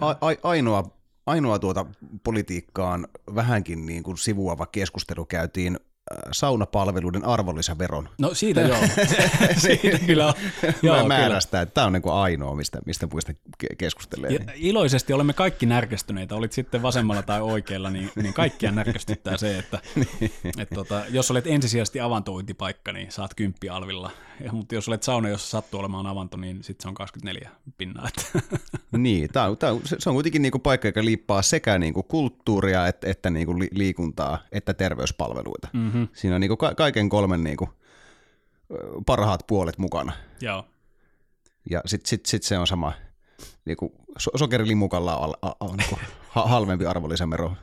[0.00, 0.84] A- a- ainoa,
[1.26, 1.86] ainoa tuota
[2.22, 5.78] politiikkaan vähänkin niin kuin sivuava keskustelu käytiin
[6.32, 8.08] saunapalveluiden arvonlisäveron.
[8.18, 8.78] No siitä joo.
[9.56, 10.34] siitä kyllä on.
[10.82, 13.32] Joo, määrästä, että tämä on niin kuin ainoa, mistä, mistä puista
[13.78, 14.30] keskustelee.
[14.30, 19.58] Ja iloisesti olemme kaikki närkästyneitä, olit sitten vasemmalla tai oikealla, niin, niin kaikkia närkästyttää se,
[19.58, 20.32] että niin.
[20.58, 24.10] et, tota, jos olet ensisijaisesti avantointipaikka, niin saat kymppi alvilla.
[24.44, 28.08] Ja, mutta jos olet sauna, jossa sattuu olemaan avanto, niin sitten se on 24 pinnaa.
[28.96, 31.94] niin, tämä on, tämä on, se on kuitenkin niin kuin paikka, joka liippaa sekä niin
[31.94, 35.68] kuin kulttuuria, että, että niin kuin liikuntaa, että terveyspalveluita.
[35.92, 36.00] Mm-hmm.
[36.00, 36.08] Mm.
[36.14, 37.68] Siinä on niinku ka- kaiken kolmen niinku
[39.06, 40.12] parhaat puolet mukana.
[40.40, 40.66] Joo.
[41.70, 42.92] Ja sitten sit, sit se on sama,
[43.64, 47.56] niinku, so- sokerillimukalla on al- niinku, ha- halvempi arvonlisävero.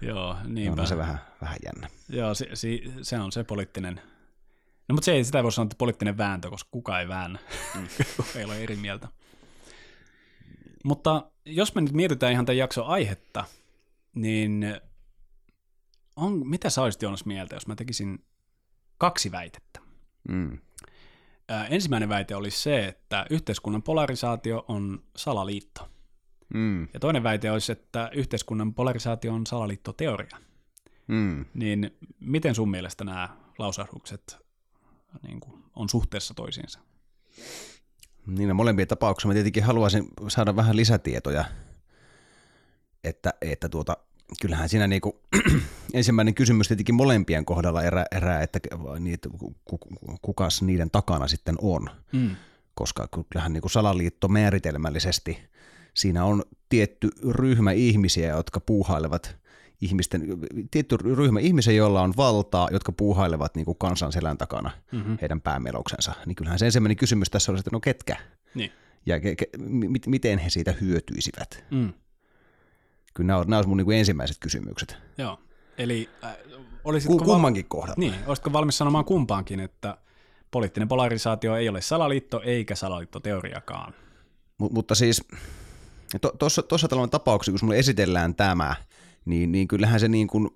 [0.00, 0.82] Joo, niinpä.
[0.82, 1.88] On se vähän, vähän jännä.
[2.08, 2.68] Joo, se, se,
[3.02, 4.00] se on se poliittinen,
[4.88, 7.38] no mutta se ei, sitä voi sanoa, että poliittinen vääntö, koska kuka ei väännä,
[7.74, 7.86] mm.
[8.38, 9.08] ei ole eri mieltä.
[10.84, 13.44] Mutta jos me nyt mietitään ihan tämän jakson aihetta,
[14.14, 14.80] niin
[16.16, 18.24] on, mitä sä olisit Joonas mieltä, jos mä tekisin
[18.98, 19.80] kaksi väitettä?
[20.28, 20.58] Mm.
[21.48, 25.88] Ää, ensimmäinen väite olisi se, että yhteiskunnan polarisaatio on salaliitto.
[26.54, 26.88] Mm.
[26.94, 30.36] Ja toinen väite olisi, että yhteiskunnan polarisaatio on salaliittoteoria.
[31.06, 31.44] Mm.
[31.54, 34.38] Niin miten sun mielestä nämä lausahdukset
[35.22, 36.80] niin kuin, on suhteessa toisiinsa?
[38.26, 41.44] Niin no molempien tapauksessa mä tietenkin haluaisin saada vähän lisätietoja,
[43.04, 43.96] että, että tuota,
[44.40, 45.20] kyllähän siinä niinku,
[45.94, 48.60] ensimmäinen kysymys tietenkin molempien kohdalla erää, erää että
[48.98, 49.28] niitä,
[50.22, 52.30] kukas niiden takana sitten on, Mm.
[52.74, 55.38] koska kyllähän niinku salaliitto määritelmällisesti,
[55.94, 59.36] siinä on tietty ryhmä ihmisiä, jotka puuhailevat
[59.80, 60.22] ihmisten,
[60.70, 65.18] tietty ryhmä ihmisiä, joilla on valtaa, jotka puuhailevat niin kuin kansan selän takana Mm-hmm.
[65.20, 66.12] heidän päämeloksensa.
[66.26, 68.16] Niin kyllähän se ensimmäinen kysymys tässä on, että no ketkä?
[68.54, 68.72] Niin.
[69.06, 71.64] Ja ke, ke, mit, miten he siitä hyötyisivät?
[71.70, 71.92] Mm.
[73.14, 74.96] Kyllä nämä on, nämä on mun niin kuin ensimmäiset kysymykset.
[75.18, 75.38] Joo.
[75.78, 76.36] Eli äh,
[76.84, 77.94] olisitko, Ku, kummankin kohdalla.
[77.98, 79.98] niin, olisitko valmis sanomaan kumpaankin, että
[80.50, 83.94] poliittinen polarisaatio ei ole salaliitto eikä salaliittoteoriakaan?
[84.58, 85.24] Mut, mutta siis
[86.38, 88.74] tuossa to, tällainen tapauksessa, kun mulle esitellään tämä,
[89.24, 90.50] niin, niin kyllähän se niin kuin,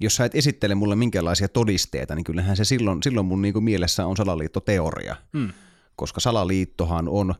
[0.00, 3.64] jos sä et esittele mulle minkälaisia todisteita, niin kyllähän se silloin, silloin mun niin kuin
[3.64, 5.52] mielessä on salaliittoteoria, Mm.
[5.96, 7.34] koska salaliittohan on,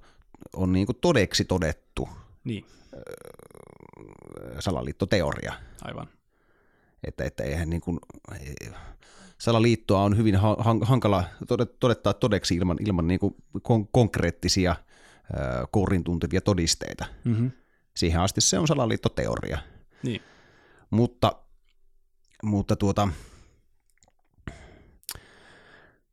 [0.57, 2.09] on niin kuin todeksi todettu
[2.44, 2.64] Niin,
[4.59, 5.53] salaliittoteoria.
[5.83, 6.09] aivan.
[7.05, 7.98] Että, että eihän niin kuin,
[9.38, 14.77] salaliittoa on hyvin ha- han- hankala tode- todettaa todeksi ilman, ilman niin kuin kon- konkreettisia
[15.70, 17.05] kourin tuntevia todisteita.
[17.24, 17.51] Mm-hmm.
[17.96, 19.59] Siihen asti se on salaliittoteoria.
[20.03, 20.22] Niin.
[20.90, 21.33] Mutta,
[22.42, 23.09] mutta tuota,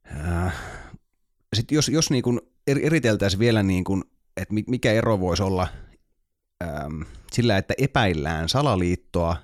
[0.03, 0.51] ää,
[1.55, 4.03] sit jos, jos niin kuin eriteltäisiin vielä, niin kuin,
[4.37, 5.67] että mi- mikä ero voisi olla
[6.85, 9.37] äm, sillä, että epäillään salaliittoa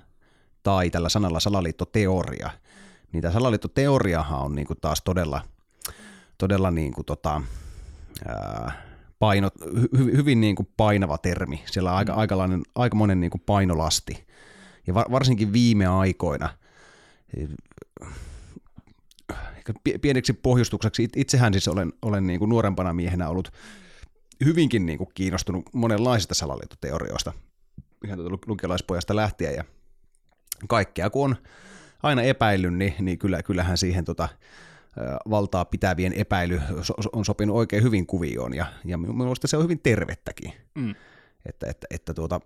[0.62, 2.50] tai tällä sanalla salaliittoteoria,
[3.12, 5.42] niin tämä salaliittoteoriahan on niin kuin taas todella,
[6.38, 7.42] todella niin kuin tota,
[8.26, 8.82] ää,
[9.18, 9.50] paino,
[9.98, 11.62] hy, hyvin niin kuin painava termi.
[11.66, 14.26] Siellä on aika, aikalainen, aikamoinen niin kuin painolasti.
[14.86, 16.48] Ja va, varsinkin viime aikoina,
[19.84, 23.52] pie- pieneksi pohjustukseksi, it- itsehän siis olen, olen niin kuin nuorempana miehenä ollut
[24.44, 27.32] hyvinkin niin kuin kiinnostunut monenlaisista salaliittoteorioista,
[28.04, 29.64] ihan tuota lu- lukiolaispojasta lähtien, ja
[30.68, 31.36] kaikkea kun on
[32.02, 34.28] aina epäillyt, niin, niin kyllä, kyllähän siihen tota,
[35.30, 36.60] valtaa pitävien epäily
[37.12, 40.52] on sopinut oikein hyvin kuvioon, ja, ja mielestä se on hyvin tervettäkin.
[40.74, 40.94] Mm.
[41.46, 42.40] Että, että, että tuota,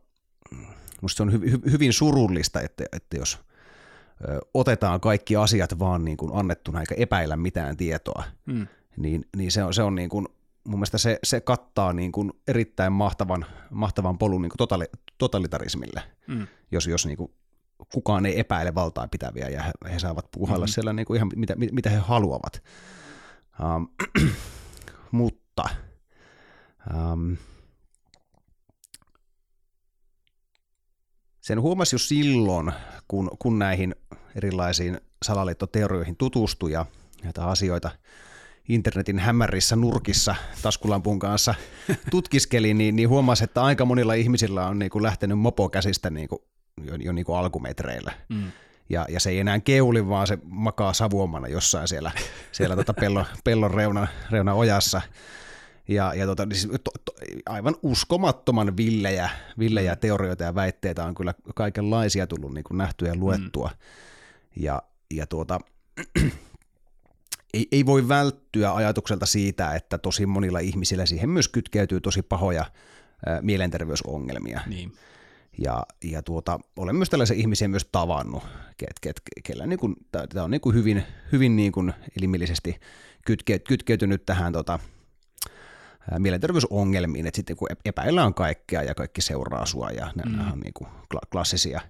[1.01, 3.39] musta se on hy, hy, hyvin surullista, että, että jos
[4.29, 8.67] ö, otetaan kaikki asiat vaan niin kuin annettuna eikä epäillä mitään tietoa, Mm.
[8.97, 10.29] niin, niin se on, se on niin kuin,
[10.67, 14.85] mun mielestä se, se kattaa niin kuin erittäin mahtavan, mahtavan polun niin kuin totali,
[15.19, 16.47] totalitarismille, Mm.
[16.71, 17.33] jos, jos niin kuin
[17.93, 20.73] kukaan ei epäile valtaa pitäviä ja he, he saavat puuhailla mm-hmm.
[20.73, 22.63] siellä niin kuin ihan mitä, mitä he haluavat.
[23.77, 23.89] Um,
[25.11, 25.65] mutta
[26.95, 27.37] um,
[31.41, 32.73] sen huomasi jo silloin,
[33.09, 33.95] kun, kun näihin
[34.35, 36.87] erilaisiin salaliittoteorioihin tutustui ja
[37.23, 37.91] näitä asioita
[38.69, 41.55] internetin hämärissä nurkissa taskulampun kanssa
[42.11, 46.29] tutkiskeli, niin, niin huomasi, että aika monilla ihmisillä on niin kuin lähtenyt mopo käsistä niin
[46.29, 46.39] kuin,
[46.85, 48.13] jo, jo niin kuin alkumetreillä.
[48.29, 48.53] Mm.
[48.89, 52.13] Ja, ja se ei enää keuli, vaan se makaa savuomana jossain siellä,
[52.53, 55.03] siellä tota pellon, pellon reuna, reuna ojassa.
[55.89, 57.13] Ja, ja tota, siis to, to,
[57.47, 63.17] aivan uskomattoman villejä, villejä teorioita ja väitteitä on kyllä kaikenlaisia tullut niin kuin nähtyä ja
[63.17, 63.71] luettua.
[63.73, 64.63] Mm.
[64.63, 64.83] Ja,
[65.15, 65.61] ja tuota,
[67.57, 72.65] ei, ei voi välttyä ajatukselta siitä, että tosi monilla ihmisillä siihen myös kytkeytyy tosi pahoja
[73.27, 74.61] ää, mielenterveysongelmia.
[74.67, 74.93] Niin.
[75.59, 78.43] Ja, ja tuota, olen myös tällaisia ihmisiä myös tavannut,
[78.77, 82.81] ket, ket, kellä niin kuin, tämä on niin kuin hyvin, hyvin niin kuin elimellisesti
[83.27, 84.79] kytke, kytkeytynyt tähän tota,
[86.19, 90.37] mielenterveysongelmiin, että sitten kun epäillään kaikkea ja kaikki seuraa sua ja mm.
[90.37, 91.81] nämä on niin kuin kla- klassisia.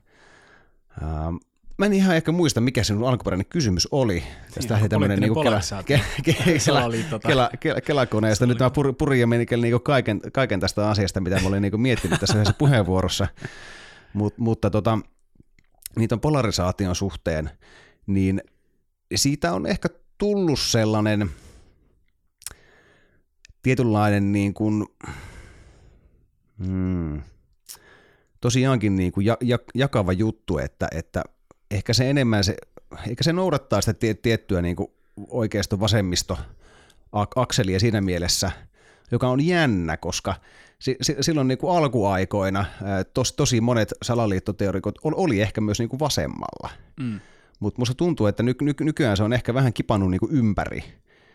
[1.02, 1.36] Ähm,
[1.78, 4.22] Mä en ihan ehkä muista, mikä sinun alkuperäinen kysymys oli.
[4.54, 8.46] Tästä lähti tämmöinen poliittinen niin kela, ke, ke, kela, Salaliitto tai- kela, kela, kelakoneesta.
[8.46, 11.80] Nyt mä pur, purin jo menikin niin kaiken, kaiken tästä asiasta, mitä mä olin niin
[11.80, 13.26] miettinyt tässä yhdessä puheenvuorossa.
[14.12, 14.98] Mut, mutta tota,
[15.96, 17.50] niitä polarisaation suhteen,
[18.06, 18.42] niin
[19.14, 21.30] siitä on ehkä tullut sellainen
[23.62, 24.86] tietynlainen niin kuin,
[26.58, 27.22] mm,
[28.40, 31.22] tosiaankin niin kuin ja, ja, jakava juttu, että, että
[31.70, 32.56] ehkä se enemmän se,
[33.08, 34.90] eikä se noudattaa sitä tie, tiettyä niin kuin
[35.30, 36.38] oikeisto vasemmisto
[37.36, 38.50] akselia siinä mielessä,
[39.10, 40.34] joka on jännä, koska
[40.78, 42.64] si, si, silloin niin kuin alkuaikoina
[43.14, 46.70] tos, tosi monet salaliittoteorikot oli ehkä myös niin kuin vasemmalla.
[47.00, 47.20] Mm.
[47.60, 50.84] Mutta musta tuntuu, että ny, ny, nykyään se on ehkä vähän kipannut niin kuin ympäri.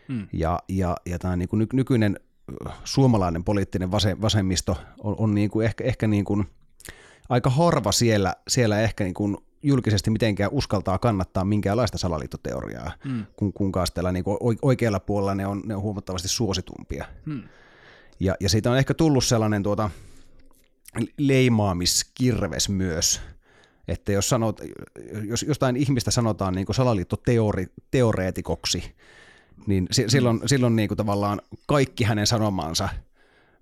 [0.08, 0.28] Mm.
[0.32, 2.20] Ja, ja, ja tämä niin kuin ny, nykyinen
[2.84, 6.46] suomalainen poliittinen vase, vasemmisto on, on niin kuin ehkä, ehkä niin kuin
[7.28, 13.26] aika harva siellä, siellä ehkä niin kuin julkisesti mitenkään uskaltaa kannattaa minkäänlaista salaliittoteoriaa, mm.
[13.36, 14.24] kun, kun kaastella niin
[14.62, 17.04] oikealla puolella ne on, ne on huomattavasti suositumpia.
[17.24, 17.42] Mm.
[18.20, 19.90] Ja, ja siitä on ehkä tullut sellainen tuota,
[21.18, 23.20] leimaamiskirves myös,
[23.88, 24.60] että jos, sanot,
[25.24, 28.94] jos jostain ihmistä sanotaan niin salaliittoteoreetikoksi,
[29.66, 32.88] niin si, silloin, silloin niin kuin tavallaan kaikki hänen sanomansa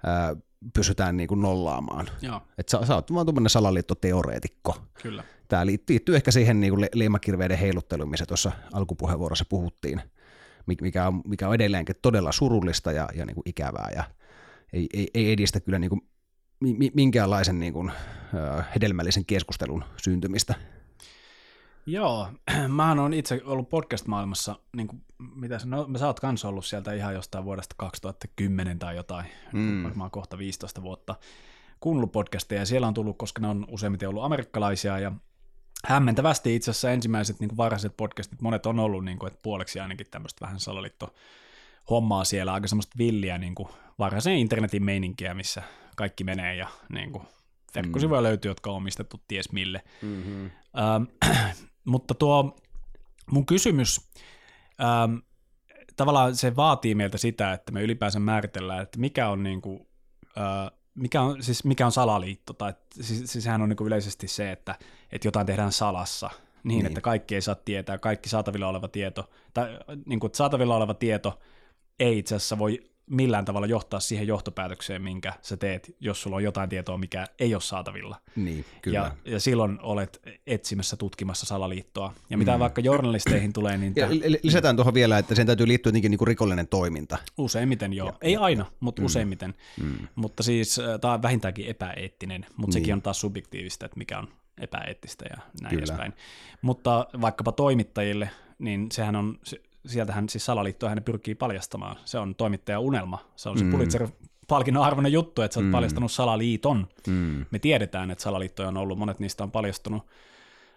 [0.07, 0.37] ää,
[0.75, 2.09] pysytään niin kuin nollaamaan.
[2.23, 2.42] Joo.
[2.59, 4.77] Et sä, sä oot vaan tuommoinen salaliittoteoreetikko.
[5.03, 5.25] Kyllä.
[5.49, 10.01] Tämä liittyy ehkä siihen niin kuin leimakirveiden heilutteluun, missä tuossa alkupuheenvuorossa puhuttiin,
[10.81, 14.05] mikä on, mikä on edelleenkin todella surullista ja, ja niin kuin ikävää ja
[14.73, 16.01] ei, ei, ei edistä kyllä niin kuin
[16.94, 17.92] minkäänlaisen niin kuin,
[18.75, 20.55] hedelmällisen keskustelun syntymistä.
[21.90, 22.29] Joo,
[22.68, 26.92] mä oon itse ollut podcast-maailmassa, niin kuin, mitä sä, no, sä oot kanssa ollut sieltä
[26.92, 29.83] ihan jostain vuodesta 2010 tai jotain, mm.
[29.83, 31.14] varmaan kohta 15 vuotta,
[31.81, 35.12] kuunnellut podcasteja, ja siellä on tullut, koska ne on useimmiten ollut amerikkalaisia, ja
[35.85, 39.81] hämmentävästi itse asiassa ensimmäiset niin kuin varhaiset podcastit, monet on ollut niin kuin, että puoleksi
[39.81, 41.14] ainakin tämmöistä vähän salaliitto
[41.90, 45.62] hommaa siellä, aika semmoista villiä niin kuin varhaisen internetin meininkiä, missä
[45.96, 47.24] kaikki menee ja niin kuin,
[47.74, 48.24] verkkosivuja mm.
[48.24, 49.83] löytyy, jotka on omistettu ties mille.
[50.03, 50.50] Mm-hmm.
[50.79, 51.05] Ähm,
[51.85, 52.57] mutta tuo
[53.31, 54.11] mun kysymys,
[54.81, 55.16] ähm,
[55.97, 59.87] tavallaan se vaatii meiltä sitä, että me ylipäänsä määritellään, että mikä on niin kuin,
[60.38, 64.53] äh, mikä on, siis mikä on salaliitto, tai siis, siis sehän on niin yleisesti se,
[64.53, 64.75] että,
[65.12, 66.31] että jotain tehdään salassa,
[66.64, 70.77] niin, niin, että kaikki ei saa tietää, kaikki saatavilla oleva tieto, tai niin kuin, saatavilla
[70.77, 71.38] oleva tieto
[72.01, 76.42] ei itse asiassa voi millään tavalla johtaa siihen johtopäätökseen, minkä sä teet, jos sulla on
[76.42, 78.16] jotain tietoa, mikä ei ole saatavilla.
[78.37, 78.99] Niin, kyllä.
[78.99, 82.14] Ja, ja silloin olet etsimässä, tutkimassa salaliittoa.
[82.31, 82.59] Ja mitä mm.
[82.59, 83.92] vaikka journalisteihin tulee, niin...
[84.01, 84.09] Ja
[84.42, 87.18] lisätään tuohon vielä, että sen täytyy liittyä jotenkin niin rikollinen toiminta.
[87.38, 88.09] Useimmiten joo.
[88.09, 89.07] Ja, ei aina, mutta mm.
[89.07, 89.55] useimmiten.
[89.83, 90.09] Mm.
[90.14, 92.73] Mutta siis äh, tämä on vähintäänkin epäeettinen, mutta niin.
[92.73, 94.29] sekin on taas subjektiivista, että mikä on
[94.61, 95.85] epäeettistä ja näin Kyllä.
[95.85, 96.12] edespäin.
[96.62, 99.38] Mutta vaikkapa toimittajille, niin sehän on,
[99.87, 101.97] sieltähän siis salaliittoa hän pyrkii paljastamaan.
[102.05, 103.19] Se on toimittajan unelma.
[103.37, 103.71] Se on se mm.
[103.71, 105.73] Pulitzer-palkinnon arvoinen juttu, että sä oot mm.
[105.73, 106.88] paljastanut salaliiton.
[107.07, 107.47] Mm.
[107.51, 110.07] Me tiedetään, että salaliittoja on ollut, monet niistä on paljastunut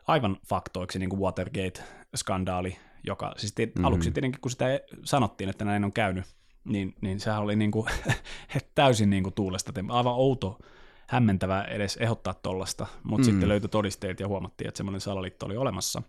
[0.07, 3.85] aivan faktoiksi, niin kuin Watergate-skandaali, joka siis t- mm.
[3.85, 4.65] aluksi tietenkin, kun sitä
[5.03, 6.25] sanottiin, että näin on käynyt,
[6.63, 7.87] niin, niin sehän oli niin kuin,
[8.75, 10.59] täysin niin kuin tuulesta, aivan outo,
[11.07, 13.31] hämmentävää edes ehdottaa tollasta, mutta mm.
[13.31, 16.01] sitten löytyi todisteet ja huomattiin, että semmoinen salaliitto oli olemassa.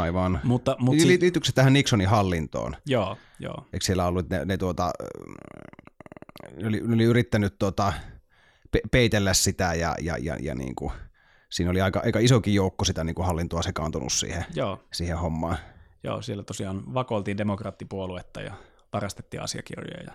[0.00, 0.40] Aivan.
[0.44, 2.76] Mutta, mutta Li- liittyykö se tähän Nixonin hallintoon?
[2.86, 3.66] Joo, joo.
[3.72, 4.90] Eikö siellä ollut ne, ne tuota,
[6.66, 7.92] oli, oli yrittänyt tuota,
[8.70, 10.92] pe- peitellä sitä ja, ja, ja, ja niin kuin,
[11.50, 14.80] siinä oli aika, aika isokin joukko sitä niin kuin hallintoa sekaantunut siihen, Joo.
[14.92, 15.56] siihen hommaan.
[16.04, 18.54] Joo, siellä tosiaan vakoiltiin demokraattipuoluetta ja
[18.92, 20.12] varastettiin asiakirjoja ja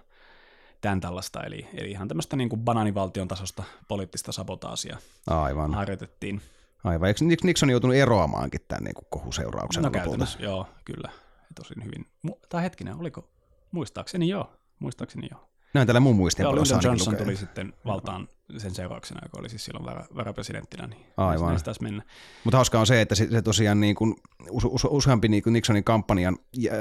[0.82, 5.74] tämän tällaista, eli, eli ihan tämmöistä niin kuin banaanivaltion tasosta poliittista sabotaasia Aivan.
[5.74, 6.42] harjoitettiin.
[6.86, 7.08] Aivan.
[7.08, 10.26] Eikö Nixon joutunut eroamaankin tämän niin kuin kohuseurauksena no, lopulta?
[10.40, 11.10] joo, kyllä.
[11.56, 12.06] Tosin hyvin.
[12.50, 13.30] Tai hetkinen, oliko?
[13.72, 14.54] Muistaakseni joo.
[14.80, 15.50] Muistaakseni joo.
[15.74, 16.44] Näin tällä mun muistin.
[16.44, 17.26] Joo, Lyndon Johnson lukee.
[17.26, 21.64] tuli sitten valtaan sen seurauksena, joka oli siis silloin varapresidenttinä, niin Aivan.
[21.64, 22.04] taas mennä.
[22.44, 24.16] Mutta hauskaa on se, että se, se tosiaan niin kuin,
[24.50, 26.74] us, us, useampi niin kuin Nixonin kampanjan äh,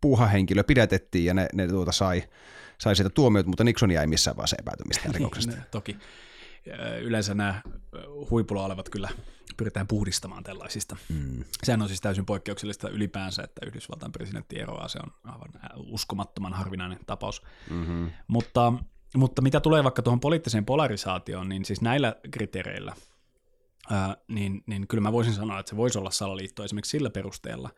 [0.00, 2.22] puuhahenkilö pidätettiin ja ne, ne tuota sai,
[2.78, 5.52] sai siitä tuomiot, mutta Nixon jäi missään vaiheessa epäytymistä rikoksesta.
[5.70, 5.96] Toki
[7.02, 7.62] yleensä nämä
[8.30, 9.08] huipulla olevat kyllä
[9.56, 10.96] pyritään puhdistamaan tällaisista.
[11.08, 11.44] Mm.
[11.62, 16.98] Sehän on siis täysin poikkeuksellista ylipäänsä, että Yhdysvaltain presidentti eroaa, se on aivan uskomattoman harvinainen
[17.06, 17.42] tapaus.
[17.70, 18.10] Mm-hmm.
[18.28, 18.72] Mutta,
[19.16, 22.94] mutta mitä tulee vaikka tuohon poliittiseen polarisaatioon, niin siis näillä kriteereillä,
[23.90, 27.70] ää, niin, niin kyllä mä voisin sanoa, että se voisi olla salaliitto esimerkiksi sillä perusteella,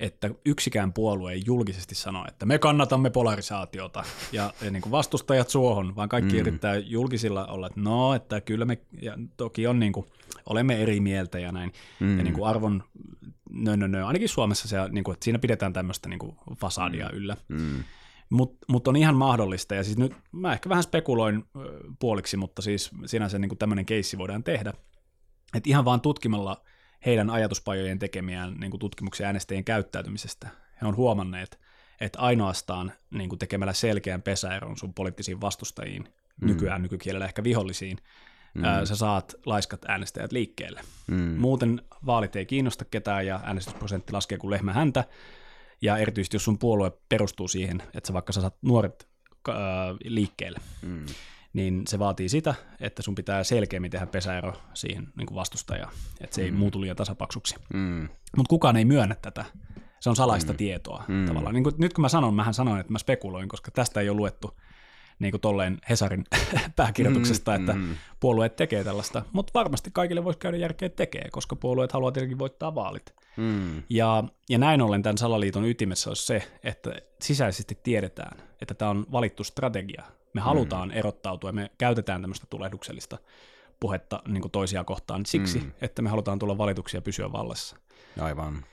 [0.00, 5.48] että yksikään puolue ei julkisesti sano, että me kannatamme polarisaatiota ja, ja niin kuin vastustajat
[5.48, 6.40] suohon, vaan kaikki mm.
[6.40, 10.06] yrittää julkisilla olla, että no, että kyllä me, ja toki on niin kuin,
[10.46, 12.18] olemme eri mieltä ja näin, mm.
[12.18, 12.84] ja niin kuin arvon,
[13.50, 17.08] nö, nö, nö, ainakin Suomessa se, niin kuin, että siinä pidetään tämmöistä niin kuin fasadia
[17.08, 17.16] mm.
[17.16, 17.36] yllä.
[17.48, 17.84] Mm.
[18.30, 21.44] Mutta mut on ihan mahdollista, ja siis nyt mä ehkä vähän spekuloin
[21.98, 24.72] puoliksi, mutta siis sinänsä niin tämmöinen keissi voidaan tehdä,
[25.54, 26.60] että ihan vaan tutkimalla–
[27.06, 30.48] heidän ajatuspajojen tekemiään niin kuin tutkimuksia äänestäjien käyttäytymisestä.
[30.82, 31.60] He on huomanneet,
[32.00, 36.04] että ainoastaan niin kuin tekemällä selkeän pesäeron sun poliittisiin vastustajiin,
[36.40, 36.46] mm.
[36.46, 37.98] nykyään nykykielellä ehkä vihollisiin,
[38.54, 38.64] mm.
[38.64, 40.80] ää, sä saat laiskat äänestäjät liikkeelle.
[41.06, 41.36] Mm.
[41.38, 45.04] Muuten vaalit ei kiinnosta ketään ja äänestysprosentti laskee kuin lehmä häntä,
[45.82, 49.08] ja erityisesti jos sun puolue perustuu siihen, että sä vaikka sä saat nuoret
[49.48, 49.54] ää,
[50.04, 51.06] liikkeelle, mm
[51.54, 56.36] niin se vaatii sitä, että sun pitää selkeämmin tehdä pesäero siihen niin kuin vastustajaan, että
[56.36, 56.56] se ei mm.
[56.56, 57.54] muutu liian tasapaksuksi.
[57.74, 58.08] Mm.
[58.36, 59.44] Mutta kukaan ei myönnä tätä.
[60.00, 60.56] Se on salaista mm.
[60.56, 61.26] tietoa mm.
[61.26, 61.54] tavallaan.
[61.54, 64.16] Niin kuin, nyt kun mä sanon, mähän sanoin, että mä spekuloin, koska tästä ei ole
[64.16, 64.56] luettu
[65.18, 66.24] niin kuin tolleen Hesarin
[66.76, 67.96] pääkirjoituksesta, mm, että mm.
[68.20, 72.74] puolueet tekee tällaista, mutta varmasti kaikille voisi käydä järkeä tekee, koska puolueet haluaa tietenkin voittaa
[72.74, 73.14] vaalit.
[73.36, 73.82] Mm.
[73.90, 76.90] Ja, ja näin ollen tämän salaliiton ytimessä on se, että
[77.22, 80.02] sisäisesti tiedetään, että tämä on valittu strategia.
[80.34, 80.44] Me mm.
[80.44, 80.96] halutaan mm.
[80.96, 83.18] erottautua ja me käytetään tämmöistä tulehduksellista
[83.80, 85.72] puhetta niin toisia kohtaan siksi, mm.
[85.80, 87.76] että me halutaan tulla valituksi ja pysyä vallassa.
[88.20, 88.64] Aivan.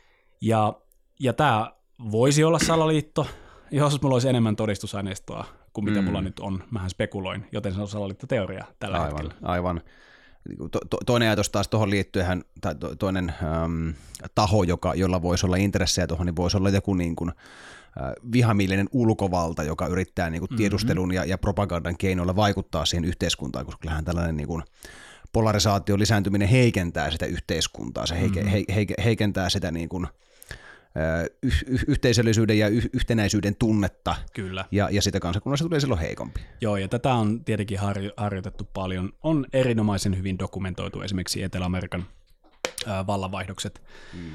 [0.41, 0.73] Ja,
[1.19, 1.71] ja tämä
[2.11, 3.27] voisi olla salaliitto,
[3.71, 6.05] jos mulla olisi enemmän todistusaineistoa kuin mitä mm.
[6.05, 6.63] mulla nyt on.
[6.71, 9.33] Mähän spekuloin, joten se on salaliittoteoria tällä aivan, hetkellä.
[9.41, 9.81] Aivan.
[10.71, 13.93] To, to, toinen ajatus taas tuohon liittyen, tai to, toinen äm,
[14.35, 17.31] taho, joka, jolla voisi olla intressejä tuohon, niin voisi olla joku niin kuin,
[18.33, 20.57] vihamielinen ulkovalta, joka yrittää niin kuin, mm-hmm.
[20.57, 24.63] tiedustelun ja, ja propagandan keinoilla vaikuttaa siihen yhteiskuntaan, koska kyllähän tällainen niin kuin,
[25.33, 28.51] polarisaation lisääntyminen heikentää sitä yhteiskuntaa, se heike, mm-hmm.
[28.51, 30.07] he, he, heikentää sitä niin kuin,
[31.43, 34.15] yh, yh, yhteisöllisyyden ja yh, yhtenäisyyden tunnetta.
[34.33, 34.65] Kyllä.
[34.71, 36.41] Ja, ja sitä kansakunnassa tulee silloin heikompi.
[36.61, 39.09] Joo, ja tätä on tietenkin harjo, harjoitettu paljon.
[39.23, 42.05] On erinomaisen hyvin dokumentoitu esimerkiksi Etelä-Amerikan
[42.87, 43.81] ää, vallanvaihdokset,
[44.13, 44.31] mm.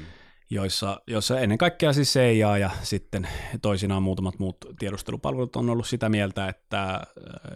[0.49, 3.27] Joissa, joissa ennen kaikkea siis CIA ja sitten
[3.61, 7.01] toisinaan muutamat muut tiedustelupalvelut on ollut sitä mieltä, että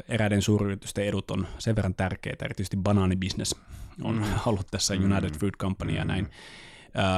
[0.09, 3.55] eräiden suuryritysten edut on sen verran tärkeitä, erityisesti banaanibisnes
[4.03, 4.23] on mm.
[4.45, 5.39] ollut tässä United mm.
[5.39, 6.29] Food Company ja näin,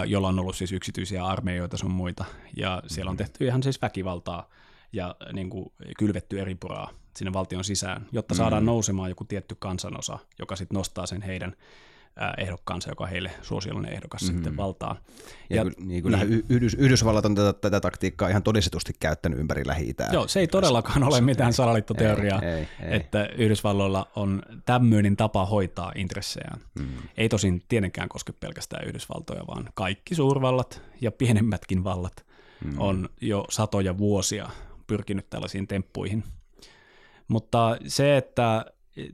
[0.06, 2.26] jolla on ollut siis yksityisiä armeijoita sun muita,
[2.58, 4.50] ja siellä on tehty ihan siis väkivaltaa
[4.94, 8.68] ja niin kuin, kylvetty eri puraa sinne valtion sisään, jotta saadaan mm.
[8.68, 11.56] nousemaan joku tietty kansanosa, joka sitten nostaa sen heidän
[12.38, 14.36] ehdokkaansa, joka heille suosiollinen ehdokas mm-hmm.
[14.36, 14.98] sitten valtaa.
[15.50, 19.68] Ja, ja niin, kyllähän niin, Yhdys, Yhdysvallat on tätä, tätä taktiikkaa ihan todistetusti käyttänyt ympäri
[19.68, 22.96] lähi Joo, se ei todellakaan ole mitään salaliittoteoriaa, ei, ei, ei.
[22.96, 26.60] että Yhdysvalloilla on tämmöinen tapa hoitaa intressejään.
[26.80, 26.88] Mm.
[27.18, 32.26] Ei tosin tietenkään koske pelkästään Yhdysvaltoja, vaan kaikki suurvallat ja pienemmätkin vallat
[32.66, 32.74] mm.
[32.78, 34.50] on jo satoja vuosia
[34.88, 36.24] pyrkinyt tällaisiin temppuihin.
[37.28, 38.66] Mutta se, että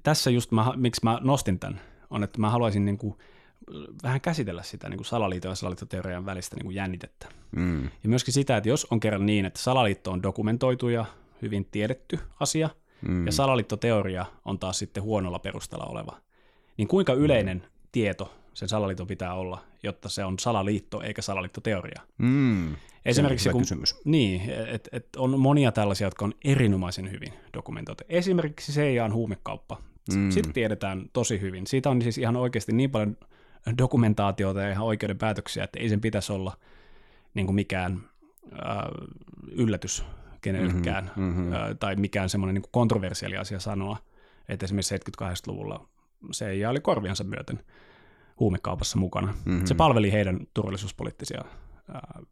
[0.03, 3.15] tässä just mä, miksi mä nostin tämän on, että mä haluaisin niin kuin
[4.04, 7.28] vähän käsitellä sitä niin kuin salaliiton ja salaliittoteorian välistä niin kuin jännitettä.
[7.56, 7.84] Mm.
[7.84, 11.06] Ja myöskin sitä, että jos on kerran niin, että salaliitto on dokumentoitu ja
[11.41, 12.69] hyvin tiedetty asia,
[13.08, 13.26] mm.
[13.26, 16.17] ja salaliittoteoria on taas sitten huonolla perustalla oleva,
[16.78, 17.69] niin kuinka yleinen mm.
[17.91, 22.02] tieto sen salaliiton pitää olla, jotta se on salaliitto eikä salaliittoteoria.
[22.17, 22.76] Mm.
[23.06, 23.95] Esimerkiksi kun, kysymys.
[24.06, 28.04] Niin, että et on monia tällaisia, jotka on erinomaisen hyvin dokumentoitu.
[28.10, 29.78] Esimerkiksi CIAn huumekauppa
[30.15, 30.32] Mm.
[30.32, 31.67] Sitten tiedetään tosi hyvin.
[31.67, 33.17] Siitä on siis ihan oikeasti niin paljon
[33.78, 36.58] dokumentaatiota ja ihan oikeuden päätöksiä, että ei sen pitäisi olla
[37.34, 38.04] niin kuin mikään
[38.54, 38.78] äh,
[39.52, 40.04] yllätys
[40.41, 43.98] kenellekään mm-hmm, äh, tai mikään semmoinen niin kontroversiaali asia sanoa,
[44.50, 45.88] että esimerkiksi 78-luvulla
[46.34, 47.60] CIA oli korviansa myöten
[48.39, 49.34] huumekaupassa mukana.
[49.45, 49.65] Mm-hmm.
[49.65, 51.41] Se palveli heidän turvallisuuspoliittisia
[51.95, 52.26] äh,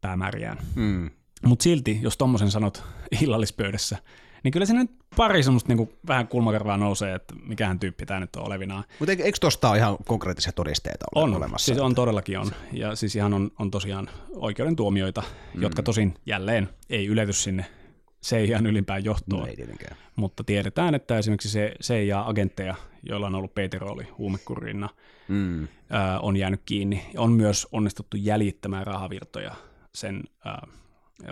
[0.00, 0.58] päämääriään.
[0.74, 1.10] Mm.
[1.46, 2.84] Mutta silti, jos tuommoisen sanot
[3.22, 3.98] illallispöydässä,
[4.42, 8.20] niin kyllä siinä nyt pari semmoista niin kuin vähän kulmakarvaa nousee, että mikähän tyyppi tämä
[8.20, 8.84] nyt on olevinaan.
[8.98, 11.64] Mutta eikö tuosta ole ihan konkreettisia todisteita ole on, olemassa?
[11.64, 12.50] siis on todellakin on.
[12.72, 15.22] Ja siis ihan on, on tosiaan oikeuden tuomioita,
[15.54, 15.62] mm.
[15.62, 17.66] jotka tosin jälleen ei ylety sinne
[18.24, 19.42] CIAn ylimpään johtoon.
[19.42, 19.96] No ei tietenkään.
[20.16, 24.88] Mutta tiedetään, että esimerkiksi se CIA-agentteja, joilla on ollut PT-rooli huumekurinna,
[25.28, 25.68] mm.
[25.90, 27.06] ää, on jäänyt kiinni.
[27.16, 29.54] On myös onnistuttu jäljittämään rahavirtoja
[29.94, 30.66] sen ää,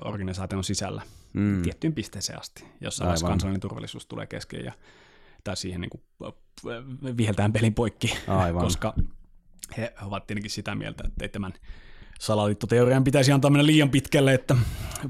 [0.05, 1.03] organisaation sisällä
[1.33, 1.63] mm.
[1.63, 4.73] tiettyyn pisteeseen asti, jossa taas kansallinen turvallisuus tulee kesken ja
[5.45, 6.03] tai siihen niin kuin,
[7.17, 8.65] viheltään pelin poikki, Aivan.
[8.65, 8.95] koska
[9.77, 11.53] he ovat tietenkin sitä mieltä, että ei tämän
[12.21, 14.57] salaliittoteorian pitäisi antaa mennä liian pitkälle, että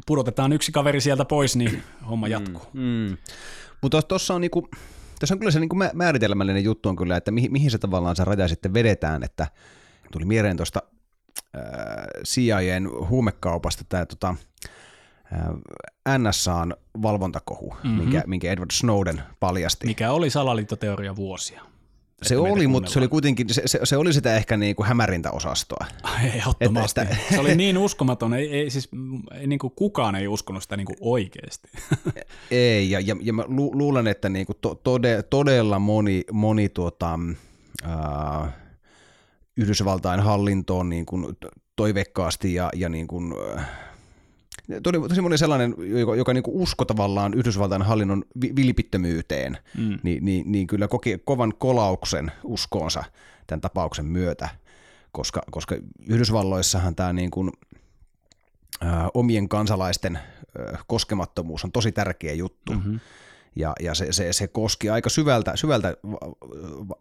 [0.06, 2.62] pudotetaan yksi kaveri sieltä pois, niin homma mm, jatkuu.
[2.72, 3.16] Mm, mm.
[3.82, 4.68] Mutta tuossa on niinku,
[5.18, 8.24] tässä on kyllä se niinku määritelmällinen juttu on kyllä, että mihin, mihin se tavallaan se
[8.24, 9.46] raja sitten vedetään, että
[10.12, 10.82] tuli mieleen tuosta
[11.56, 11.62] äh,
[12.24, 14.34] CIAn huumekaupasta tämä tota,
[16.18, 17.98] NSAn valvontakohu, mm-hmm.
[17.98, 19.86] minkä, minkä Edward Snowden paljasti.
[19.86, 21.62] Mikä oli salaliittoteoria vuosia.
[22.22, 25.30] Se oli, mutta se oli kuitenkin, se, se, se oli sitä ehkä niin kuin hämärintä
[25.30, 25.86] osastoa.
[26.34, 27.00] Ehdottomasti.
[27.00, 28.88] Että, se oli niin uskomaton, ei, ei siis
[29.34, 31.68] ei, niin kuin kukaan ei uskonut sitä niin kuin oikeasti.
[32.50, 36.68] ei, ja, ja, ja mä lu, luulen, että niin kuin to, tode, todella moni, moni
[36.68, 37.18] tuota,
[37.84, 38.52] äh,
[39.56, 41.26] Yhdysvaltain hallintoon niin kuin
[41.76, 43.68] toivekkaasti ja, ja niin kuin, äh,
[45.08, 48.24] tosi moni sellainen, joka, joka niin usko tavallaan Yhdysvaltain hallinnon
[48.56, 49.98] vilpittömyyteen, mm.
[50.02, 53.04] niin, niin, niin kyllä koki kovan kolauksen uskoonsa
[53.46, 54.48] tämän tapauksen myötä,
[55.12, 55.76] koska, koska
[56.08, 57.50] Yhdysvalloissahan tämä niin kuin,
[58.82, 60.20] ä, omien kansalaisten ä,
[60.86, 62.72] koskemattomuus on tosi tärkeä juttu.
[62.72, 63.00] Mm-hmm.
[63.56, 65.96] Ja, ja se, se, se koski aika syvältä, syvältä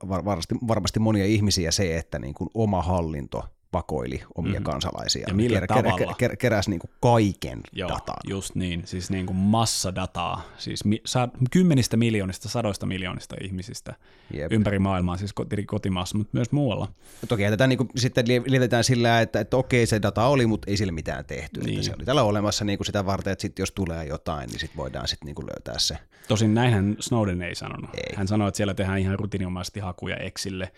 [0.10, 4.64] varmasti, varmasti monia ihmisiä se, että niin kuin oma hallinto vakoili omia mm.
[4.64, 5.26] kansalaisia.
[5.28, 6.16] Ja millä ker- tavalla?
[6.22, 8.16] Ker- ker- keräsi niin kuin kaiken Joo, datan.
[8.28, 13.96] just niin, siis niin kuin massadataa, siis mi- sa- kymmenistä miljoonista, sadoista miljoonista ihmisistä
[14.34, 14.52] Jep.
[14.52, 16.88] ympäri maailmaa, siis ko- tietenkin kotimaassa, mutta myös muualla.
[17.28, 20.78] Toki tätä niin kuin, sitten lievitetään sillä, että, että okei se data oli, mutta ei
[20.78, 21.60] sille mitään tehty.
[21.60, 21.74] Niin.
[21.74, 24.60] Että se oli täällä olemassa niin kuin sitä varten, että sitten jos tulee jotain, niin
[24.60, 25.98] sitten voidaan sitten niin kuin löytää se.
[26.28, 27.90] Tosin näinhän Snowden ei sanonut.
[27.94, 28.16] Ei.
[28.16, 30.72] Hän sanoi, että siellä tehdään ihan rutiininomaisesti hakuja Exille,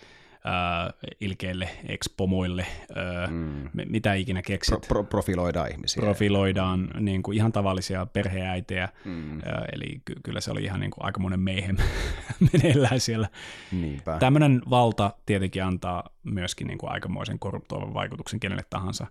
[0.45, 2.65] äh, ilkeille, ex-pomoille,
[2.97, 3.69] äh, mm.
[3.89, 4.71] mitä ikinä keksit.
[4.71, 6.01] Pro, pro, profiloidaan ihmisiä.
[6.01, 9.39] profiloidaan niin kuin ihan tavallisia perheäitejä, Mm.
[9.39, 9.41] Ö,
[9.73, 11.77] eli ky- kyllä se oli ihan niin kuin aikamoinen meihem
[12.53, 13.29] meneillään siellä.
[13.71, 14.17] Niinpä.
[14.19, 19.07] Tämmöinen valta tietenkin antaa myöskin niin kuin aikamoisen korruptoivan vaikutuksen kenelle tahansa,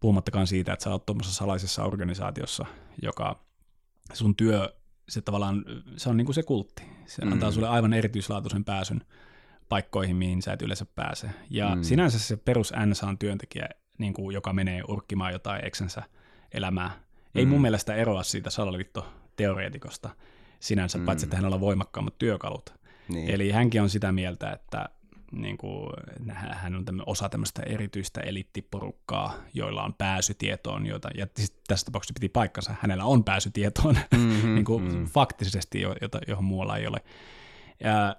[0.00, 2.66] puhumattakaan siitä, että sä oot tuommoisessa salaisessa organisaatiossa,
[3.02, 3.40] joka
[4.12, 4.72] sun työ,
[5.08, 5.64] se tavallaan,
[5.96, 6.82] se on niin kuin se kultti.
[7.06, 7.32] Se Mm.
[7.32, 9.00] antaa sulle aivan erityislaatuisen pääsyn
[9.72, 11.30] paikkoihin, mihin sä et yleensä pääse.
[11.50, 11.82] Ja Mm.
[11.82, 13.68] sinänsä se perus NSAn työntekijä,
[13.98, 16.02] niin kuin, joka menee urkkimaan jotain eksensä
[16.54, 16.90] elämää,
[17.34, 17.48] ei Mm.
[17.50, 20.10] mun mielestä eroa siitä salaliittoteoreetikosta
[20.60, 21.04] sinänsä, Mm.
[21.04, 22.74] paitsi että hänellä on voimakkaammat työkalut.
[23.08, 23.30] Niin.
[23.30, 24.88] Eli hänkin on sitä mieltä, että
[25.32, 25.90] niin kuin,
[26.34, 31.84] hän on tämmö, osa tämmöistä erityistä elittiporukkaa, joilla on pääsy tietoon, joita, ja siis tässä
[31.84, 35.04] tapauksessa piti paikkansa, hänellä on pääsy tietoon Mm-hmm, niin kuin mm.
[35.06, 36.98] faktisesti, jo- jota, johon muualla ei ole.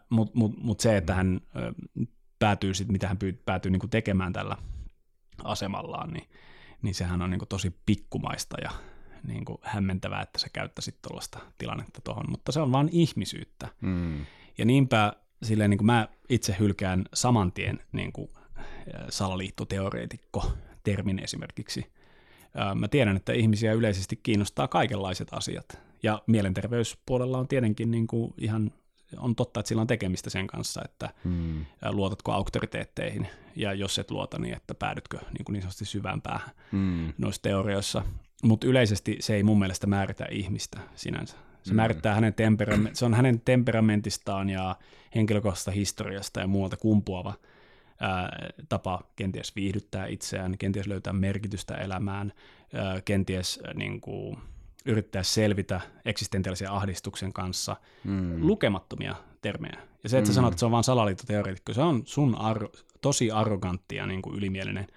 [0.09, 1.41] Mutta mut, mut se, että hän
[2.39, 4.57] päätyy, sit, mitä hän päätyy niin kuin tekemään tällä
[5.43, 6.29] asemallaan, niin,
[6.81, 8.69] niin sehän on niin kuin tosi pikkumaista ja
[9.27, 13.67] niin kuin hämmentävää, että sä käyttäisit tuollaista tilannetta tuohon, mutta se on vain ihmisyyttä.
[13.81, 14.25] Mm.
[14.57, 18.29] Ja niinpä silleen niin kuin mä itse hylkään saman tien niin kuin
[19.09, 20.51] salaliittoteoreetikko
[20.83, 21.93] termin esimerkiksi.
[22.75, 25.81] Mä tiedän, että ihmisiä yleisesti kiinnostaa kaikenlaiset asiat.
[26.03, 28.71] Ja mielenterveyspuolella on tietenkin niin kuin ihan
[29.17, 31.61] on totta, että sillä on tekemistä sen kanssa, että Mm.
[31.61, 36.21] äh, luotatko auktoriteetteihin, ja jos et luota, niin että päädytkö niin, kuin niin sanotusti syvään
[36.21, 37.13] päähän Mm.
[37.17, 38.03] noissa teorioissa.
[38.43, 41.37] Mutta yleisesti se ei mun mielestä määritä ihmistä sinänsä.
[41.63, 41.75] Se Mm.
[41.75, 44.75] määrittää hänen temperame- se on hänen temperamentistaan ja
[45.15, 47.33] henkilökohtaisesta historiasta ja muualta kumpuava
[47.99, 48.37] ää,
[48.69, 52.33] tapa kenties viihdyttää itseään, kenties löytää merkitystä elämään,
[52.73, 54.37] ää, kenties ää, niin kuin,
[54.85, 58.47] yrittää selvitä eksistentiaalisen ahdistuksen kanssa, Mm.
[58.47, 59.77] lukemattomia termejä.
[60.03, 60.35] Ja se, että sä Mm.
[60.35, 62.69] sanot, että se on vain salaliittoteoreetikko, se on sun arro,
[63.01, 64.87] tosi arrogantti ja niin kuin ylimielinen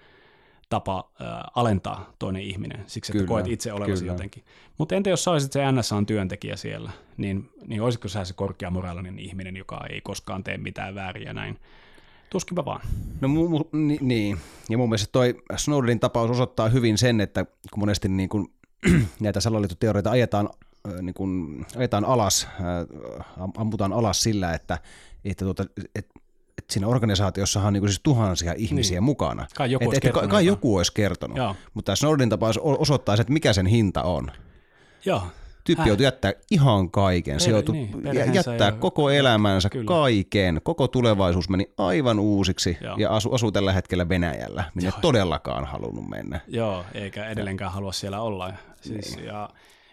[0.68, 4.12] tapa äh, alentaa toinen ihminen, siksi että Kyllä, koet itse olevasi kyllä.
[4.12, 4.44] jotenkin.
[4.78, 9.18] Mutta entä jos sä olisit se NSAn työntekijä siellä, niin, niin olisitko sä se korkeamoraalinen
[9.18, 11.58] ihminen, joka ei koskaan tee mitään väärin ja näin?
[12.30, 12.80] Tuskinpa vaan.
[13.20, 14.38] No mu, mu, ni, niin,
[14.70, 18.52] ja mun mielestä toi Snowdenin tapaus osoittaa hyvin sen, että kun monesti niin kun,
[19.20, 20.48] näitä salaliittoteorioita ajetaan,
[21.02, 22.48] niin kun, ajetaan alas,
[23.40, 24.78] am- ammutaan alas sillä, että,
[25.24, 25.64] että, tuota,
[25.94, 26.08] et,
[26.58, 29.04] et siinä organisaatiossahan on niin siis tuhansia ihmisiä Niin.
[29.04, 29.46] mukana.
[29.54, 31.56] Kai joku et, olisi et, kai, kai joku olisi kertonut, Joo.
[31.74, 34.30] mutta tämä Snowdenin tapaus osoittaa, että mikä sen hinta on.
[35.04, 35.22] Joo.
[35.66, 37.40] Tyyppi joutui jättää ihan kaiken.
[37.40, 39.84] Se joutui niin, jättää ja- koko elämänsä, Kyllä.
[39.86, 40.60] kaiken.
[40.62, 42.96] Koko tulevaisuus meni aivan uusiksi Joo.
[42.98, 44.98] ja asu, asuu tällä hetkellä Venäjällä, minne Joo.
[45.00, 46.40] todellakaan halunnut mennä.
[46.48, 48.52] Joo, eikä edelleenkään halua siellä olla.
[48.80, 49.26] Siis, Niin.
[49.26, 49.50] ja,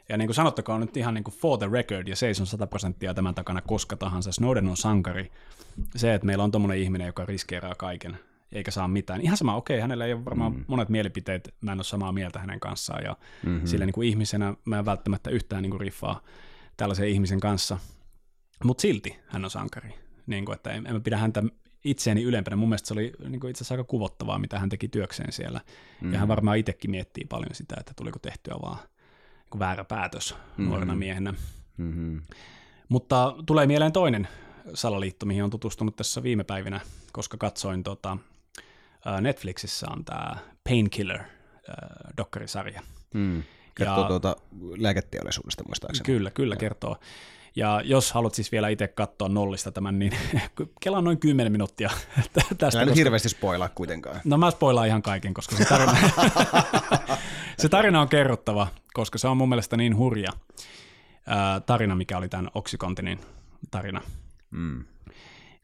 [0.10, 3.14] ja niin kuin sanottakoon nyt ihan niin kuin for the record, ja seison 100 prosenttia
[3.14, 4.32] tämän takana koska tahansa.
[4.32, 5.32] Snowden on sankari.
[5.96, 8.20] Se, että meillä on tommonen ihminen, joka riskeeraa kaiken,
[8.54, 9.22] eikä saa mitään.
[9.22, 10.66] Ihan sama, okei, hänellä ei ole varmaan mm.
[10.68, 13.68] monet mielipiteet, mä en ole samaa mieltä hänen kanssaan, ja mm-hmm.
[13.68, 16.22] sillä niin kuin ihmisenä mä en välttämättä yhtään niin kuin riffaa
[16.78, 17.78] tällaisen ihmisen kanssa,
[18.64, 19.94] mutta silti hän on sankari.
[20.28, 21.44] Niin kuin, että en, en mä pidä häntä
[21.84, 22.56] itseäni ylempänä.
[22.56, 25.62] Mun mielestä se oli niin kuin itse asiassa aika kuvottavaa, mitä hän teki työkseen siellä.
[26.02, 26.14] Mm.
[26.14, 28.78] Ja hän varmaan itsekin miettii paljon sitä, että tuliko tehtyä vaan
[29.54, 30.66] niin väärä päätös Mm.
[30.66, 31.34] nuorena miehenä.
[31.78, 32.22] Mm-hmm.
[32.90, 34.28] Mutta tulee mieleen toinen
[34.74, 36.80] salaliitto, mihin on tutustunut tässä viime päivinä,
[37.12, 38.18] koska katsoin tota,
[39.22, 40.36] Netflixissä on tämä
[40.70, 42.82] Painkiller ää, dokkarisarja.
[43.14, 43.44] Mm.
[43.76, 44.36] Kertoo Ja- tuota
[44.78, 46.06] lääketeollisuudesta muistaakseni.
[46.06, 46.98] Kyllä, kyllä kertoo.
[47.56, 50.12] Ja jos haluat siis vielä itse katsoa nollista tämän, niin
[50.84, 51.90] kela on noin 10 minuuttia
[52.34, 52.54] tästä.
[52.64, 54.22] Älä nyt koska- hirveästi spoilaa kuitenkaan.
[54.24, 55.98] No mä spoilaan ihan kaiken, koska se tarina,
[57.60, 60.32] se tarina on kerrottava, koska se on mun mielestä niin hurja
[61.28, 63.20] ää, tarina, mikä oli tämän Oxycontinin
[63.72, 64.02] tarina.
[64.52, 64.86] Mm.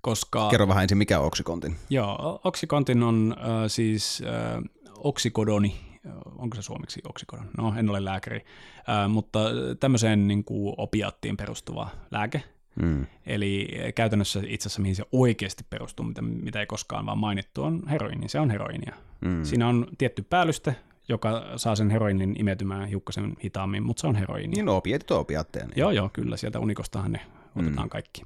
[0.01, 1.75] Koska, Kerro vähän ensin, mikä on Oxycontin.
[1.89, 4.63] joo, Oxycontin on äh, siis äh,
[4.97, 7.45] oksikodoni, Äh, onko se suomeksi oksikodon?
[7.57, 8.45] No, en ole lääkäri,
[8.89, 9.39] äh, mutta
[9.79, 12.43] tämmöiseen niin kuin opiaattiin perustuva lääke,
[12.81, 13.05] Mm.
[13.25, 17.81] Eli käytännössä itse asiassa mihin se oikeasti perustuu, mitä, mitä ei koskaan vaan mainittu, on
[17.89, 18.29] heroini.
[18.29, 18.95] Se on heroinia.
[19.21, 19.43] Mm.
[19.43, 20.75] Siinä on tietty päällyste,
[21.09, 24.49] joka saa sen heroinin imetymään hiukkasen hitaammin, mutta se on heroinia.
[24.49, 25.65] Niin no, opiatit on opiatteja.
[25.65, 25.79] Niin.
[25.79, 26.37] Joo, joo, kyllä.
[26.37, 27.19] Sieltä unikostahan ne
[27.55, 27.89] otetaan mm.
[27.89, 28.21] kaikki.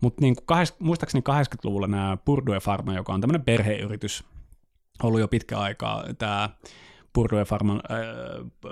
[0.00, 0.36] Mutta niin
[0.78, 4.24] muistaakseni 80-luvulla nämä Purdue Pharma, joka on tämmöinen perheyritys,
[5.02, 6.50] ollut jo pitkä aikaa tämä
[7.12, 8.70] Purdue Pharman äh,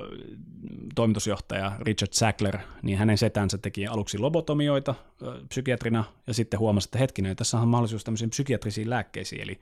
[0.95, 6.99] toimitusjohtaja Richard Sackler, niin hänen setänsä teki aluksi lobotomioita äh, psykiatrina, ja sitten huomasi, että
[6.99, 9.61] hetkinen, tässä on mahdollisuus tämmöisiin psykiatrisiin lääkkeisiin, eli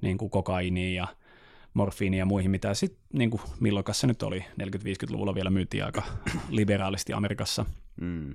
[0.00, 1.06] niin kuin kokainiin ja
[1.74, 6.02] morfiiniin ja muihin, mitä sitten, niin kuin, milloin se nyt oli, 40-50-luvulla vielä myytiin aika
[6.50, 7.66] liberaalisti Amerikassa.
[8.00, 8.34] Mm.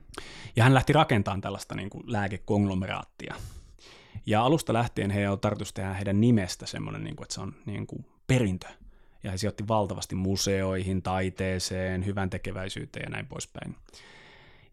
[0.55, 3.35] Ja hän lähti rakentamaan tällaista niin kuin lääkekonglomeraattia.
[4.25, 7.55] Ja alusta lähtien he on tarkoitus tehdä heidän nimestä semmoinen, niin kuin, että se on
[7.65, 8.67] niin kuin perintö.
[9.23, 13.75] Ja he sijoitti valtavasti museoihin, taiteeseen, hyvän tekeväisyyteen ja näin poispäin.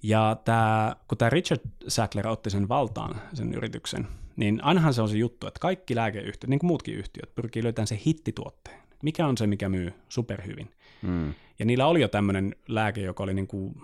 [0.05, 5.09] Ja tämä, kun tämä Richard Sackler otti sen valtaan, sen yrityksen, niin ainahan se on
[5.09, 8.81] se juttu, että kaikki lääkeyhtiöt, niin kuin muutkin yhtiöt, pyrkii löytämään se hittituotteen.
[9.03, 10.71] Mikä on se, mikä myy superhyvin?
[11.03, 11.35] Mm.
[11.59, 13.75] Ja niillä oli jo tämmöinen lääke, joka oli niin kuin,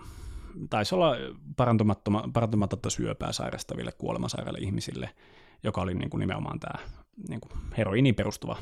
[0.69, 1.15] taisi olla
[2.33, 5.09] parantumatonta syöpää sairastaville kuolemasairaille ihmisille,
[5.63, 6.85] joka oli niin kuin nimenomaan tämä
[7.29, 8.57] niin kuin heroiniin perustuva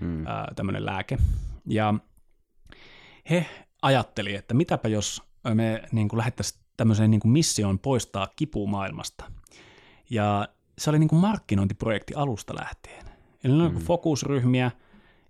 [0.00, 0.26] mm.
[0.26, 1.18] ää, tämmöinen lääke.
[1.66, 1.94] Ja
[3.30, 3.46] he
[3.82, 5.22] ajatteli, että mitäpä jos
[5.54, 9.24] me niin kuin lähettäisiin tämmöiseen niin kuin missioon poistaa kipu maailmasta.
[10.10, 10.48] Ja
[10.78, 13.06] se oli niin kuin markkinointiprojekti alusta lähtien.
[13.44, 13.78] Eli mm.
[13.78, 14.70] fokusryhmiä,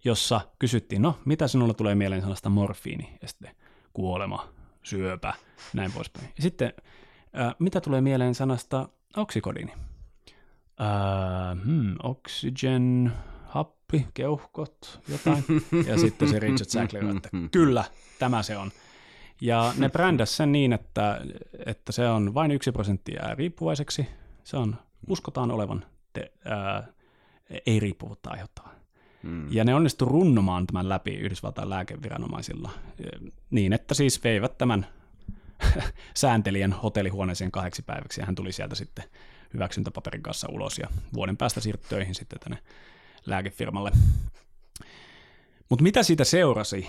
[0.05, 3.55] jossa kysyttiin, no mitä sinulla tulee mieleen sanasta morfiini, ja sitten
[3.93, 4.49] kuolema,
[4.83, 5.35] syöpä,
[5.73, 6.29] näin poispäin.
[6.37, 6.73] Ja sitten,
[7.41, 9.73] äh, mitä tulee mieleen sanasta oksikodiini?
[10.81, 13.13] Äh, hmm, oxygen,
[13.47, 15.45] happi, keuhkot, jotain.
[15.89, 17.85] ja sitten se Richard Sackler, että kyllä,
[18.19, 18.71] tämä se on.
[19.43, 21.21] Ja ne brändäs sen niin, että,
[21.67, 24.07] että se on vain yksi prosenttia riippuvaiseksi.
[24.45, 24.77] Se on,
[25.09, 26.87] uskotaan olevan te, ää,
[27.67, 28.69] ei-riippuvuutta aiheuttava.
[29.23, 29.47] Hmm.
[29.51, 32.71] Ja ne onnistu runnomaan tämän läpi Yhdysvaltain lääkeviranomaisilla
[33.51, 34.87] niin, että siis veivät tämän
[36.15, 39.05] sääntelijän hotellihuoneeseen kahdeksi päiväksi ja hän tuli sieltä sitten
[39.55, 42.59] hyväksyntäpaperin kanssa ulos ja vuoden päästä siirtyi töihin sitten tänne
[43.27, 43.93] lääkefirmalle.
[45.69, 46.89] Mutta mitä siitä seurasi?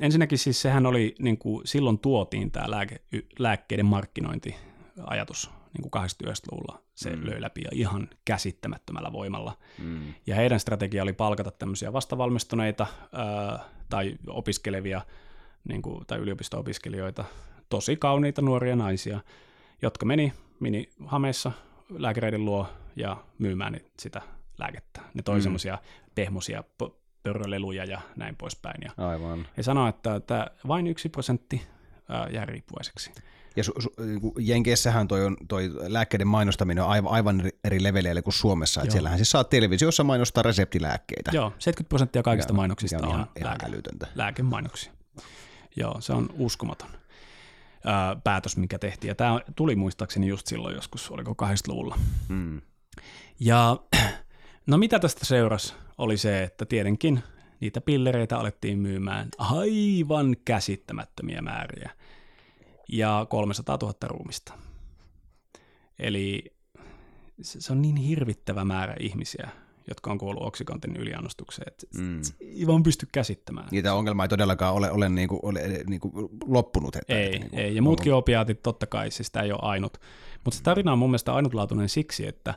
[0.00, 3.00] Ensinnäkin siis sehän oli, niin kuin silloin tuotiin tämä lääke,
[3.38, 6.82] lääkkeiden markkinointiajatus niin kuin 80-luvulla.
[6.94, 7.26] Se mm.
[7.26, 9.56] löi läpi ja ihan käsittämättömällä voimalla.
[9.78, 10.14] Mm.
[10.26, 15.00] Ja heidän strategia oli palkata tämmöisiä vastavalmistuneita ää, tai opiskelevia
[15.68, 17.24] niin kuin, tai yliopisto-opiskelijoita,
[17.68, 19.20] tosi kauniita nuoria naisia,
[19.82, 21.52] jotka meni mini hameissa
[21.90, 24.22] lääkäreiden luo ja myymään sitä
[24.58, 25.00] lääkettä.
[25.14, 25.42] Ne toi mm.
[25.42, 25.78] semmoisia
[26.14, 26.64] pehmosia
[27.22, 28.80] pörröleluja ja näin poispäin.
[28.84, 29.46] Ja Aivan.
[29.56, 31.62] He sanoi, että, että vain yksi prosentti
[32.32, 33.12] jää riippuvaiseksi.
[33.56, 38.22] Ja su, su, niinku Jenkeissähän toi, on, toi lääkkeiden mainostaminen on aivan, aivan eri leveleillä
[38.22, 38.82] kuin Suomessa.
[38.82, 41.30] Että siellähän siis saa televisiossa mainostaa reseptilääkkeitä.
[41.34, 43.66] Joo, 70 prosenttia kaikista ja, mainoksista on ihan lääke,
[44.14, 44.92] lääkemainoksia.
[45.76, 46.88] Joo, se on uskomaton
[47.84, 49.08] ää, päätös, mikä tehtiin.
[49.08, 51.98] Ja tämä tuli muistaakseni just silloin joskus, oliko 80-luvulla.
[52.28, 52.60] Hmm.
[53.40, 53.76] Ja
[54.70, 57.22] no mitä tästä seurasi oli se, että tietenkin
[57.60, 61.90] niitä pillereitä alettiin myymään aivan käsittämättömiä määriä
[62.88, 64.52] ja 300 000 ruumista.
[65.98, 66.44] Eli
[67.42, 69.48] se on niin hirvittävä määrä ihmisiä,
[69.88, 72.20] jotka on kuollut oksikontin yliannostukseen, että mm.
[72.40, 73.68] ei vaan pysty käsittämään.
[73.70, 76.96] Niitä ongelmaa ei todellakaan ole, ole, niinku, ole niinku loppunut.
[76.96, 80.00] Että ei, niinku, ei, ja muutkin opiaatit totta kai, siis tämä ei ole ainut.
[80.44, 82.54] Mutta se tarina on mun mielestä ainutlaatuinen siksi, että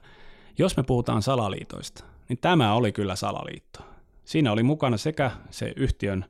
[0.58, 3.80] jos me puhutaan salaliitoista, niin tämä oli kyllä salaliitto.
[4.26, 6.26] Siinä oli mukana sekä se yhtiön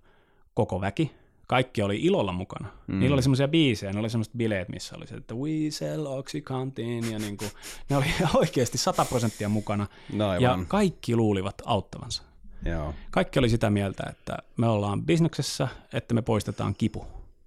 [0.53, 1.11] koko väki,
[1.47, 2.67] kaikki oli ilolla mukana.
[2.88, 2.99] Mm.
[2.99, 7.11] Niillä oli semmoisia biisejä, ne oli semmoiset bileet, missä oli se, että we sell Oxycontin,
[7.11, 7.51] ja niin kuin,
[7.89, 12.24] ne oli oikeasti 100 prosenttia mukana, no, ja kaikki luulivat auttavansa.
[12.65, 12.93] Joo.
[13.11, 17.05] Kaikki oli sitä mieltä, että me ollaan bisneksessä, että me poistetaan kipu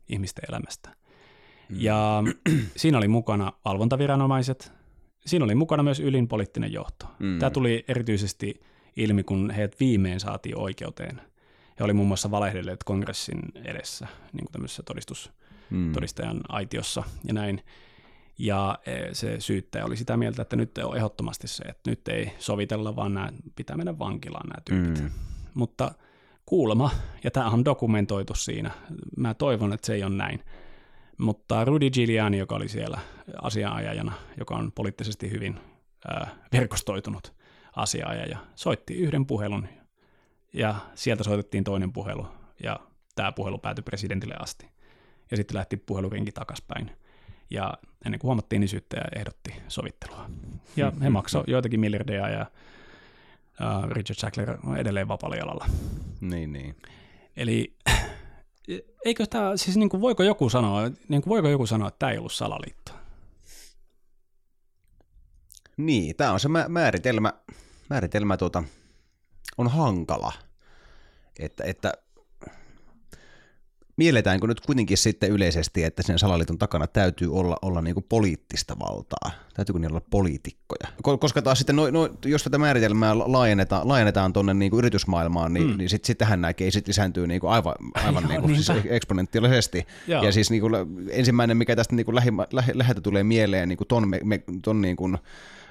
[0.09, 0.91] ihmisten elämästä.
[1.69, 1.77] Mm.
[1.81, 2.23] Ja
[2.77, 4.73] siinä oli mukana valvontaviranomaiset,
[5.27, 7.07] siinä oli mukana myös ylin poliittinen johto.
[7.19, 7.39] Mm.
[7.39, 8.61] Tämä tuli erityisesti
[8.97, 11.21] ilmi, kun heidät viimein saatiin oikeuteen–
[11.79, 15.33] he oli muun muassa valehdelleet kongressin edessä niin kuin tämmöisessä todistus,
[15.71, 15.93] mm.
[15.93, 17.63] todistajan aitiossa ja näin.
[18.39, 22.33] Ja e, se syyttäjä oli sitä mieltä, että nyt on ehdottomasti se, että nyt ei
[22.39, 25.03] sovitella, vaan nämä, pitää mennä vankilaan nämä tyypit.
[25.03, 25.11] Mm.
[25.55, 25.95] Mutta
[26.47, 26.91] kuulemma,
[27.25, 28.71] ja tämä on dokumentoitu siinä,
[29.17, 30.41] mä toivon, että se ei ole näin,
[31.19, 32.99] mutta Rudy Giuliani, joka oli siellä
[33.43, 35.61] asianajajana, joka on poliittisesti hyvin
[36.09, 37.33] ää, verkostoitunut
[37.77, 39.69] asiaajaja, soitti yhden puhelun
[40.53, 42.27] ja sieltä soitettiin toinen puhelu,
[42.63, 42.81] ja
[43.15, 44.67] tämä puhelu päätyi presidentille asti.
[45.31, 46.91] Ja sitten lähti puhelurinki takaspäin.
[47.51, 50.31] Ja ennen kuin huomattiin, niin syyttäjä ehdotti sovittelua.
[50.77, 52.47] Ja he maksoivat joitakin miljardeja, ja
[53.91, 55.67] Richard Sackler on edelleen vapaalla jalalla.
[56.21, 56.77] Niin, niin.
[57.37, 57.77] Eli
[59.05, 62.13] eikö tämä, siis niin kuin voiko joku sanoa, niin kuin voiko joku sanoa, että tämä
[62.13, 62.93] ei ollut salaliitto?
[65.77, 67.33] Niin, tämä on se määritelmä,
[67.91, 68.65] määritelmä tuota,
[69.59, 70.33] on hankala.
[71.39, 71.93] Että, että
[73.97, 78.79] mielletäänkö nyt kuitenkin sitten yleisesti, että sen salaliiton takana täytyy olla, olla niin kuin poliittista
[78.79, 79.31] valtaa?
[79.55, 80.89] Täytyykö niillä olla poliitikkoja?
[81.21, 85.71] Koska taas sitten, no, no, jos tätä määritelmää laajennetaan, laajennetaan tuonne niin kuin yritysmaailmaan, niin,
[85.71, 85.79] mm.
[85.79, 87.75] niin sit, sit tähän nämä keisit lisääntyy niin kuin aivan,
[88.05, 89.87] aivan niin kuin, siis eksponentiaalisesti.
[90.07, 90.25] Joo.
[90.25, 90.75] Ja siis niin kuin,
[91.11, 94.81] ensimmäinen, mikä tästä niin kuin lähi, läheltä tulee mieleen niin kuin ton, me, me, ton
[94.81, 95.19] niin kuin,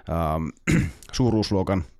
[0.09, 1.83] ähm, suuruusluokan–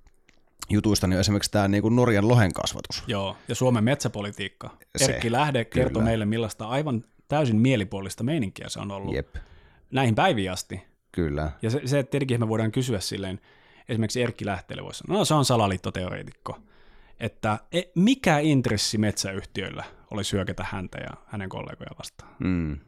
[0.70, 3.04] jutuista, niin esimerkiksi tämä niin Norjan lohen kasvatus.
[3.06, 4.70] Joo, ja Suomen metsäpolitiikka.
[4.96, 9.36] Se, Erkki Lähde kertoi meille, millaista aivan täysin mielipuolista meininkiä se on ollut Jep.
[9.90, 10.82] näihin päiviin asti.
[11.12, 11.50] Kyllä.
[11.62, 13.40] Ja se, se tietenkin me voidaan kysyä silleen,
[13.88, 16.58] esimerkiksi Erkki Lähteelle voisi sanoa, no se on salaliittoteoreetikko,
[17.20, 22.32] että e, mikä intressi metsäyhtiöillä olisi hyökätä häntä ja hänen kollegoja vastaan.
[22.38, 22.78] Mm.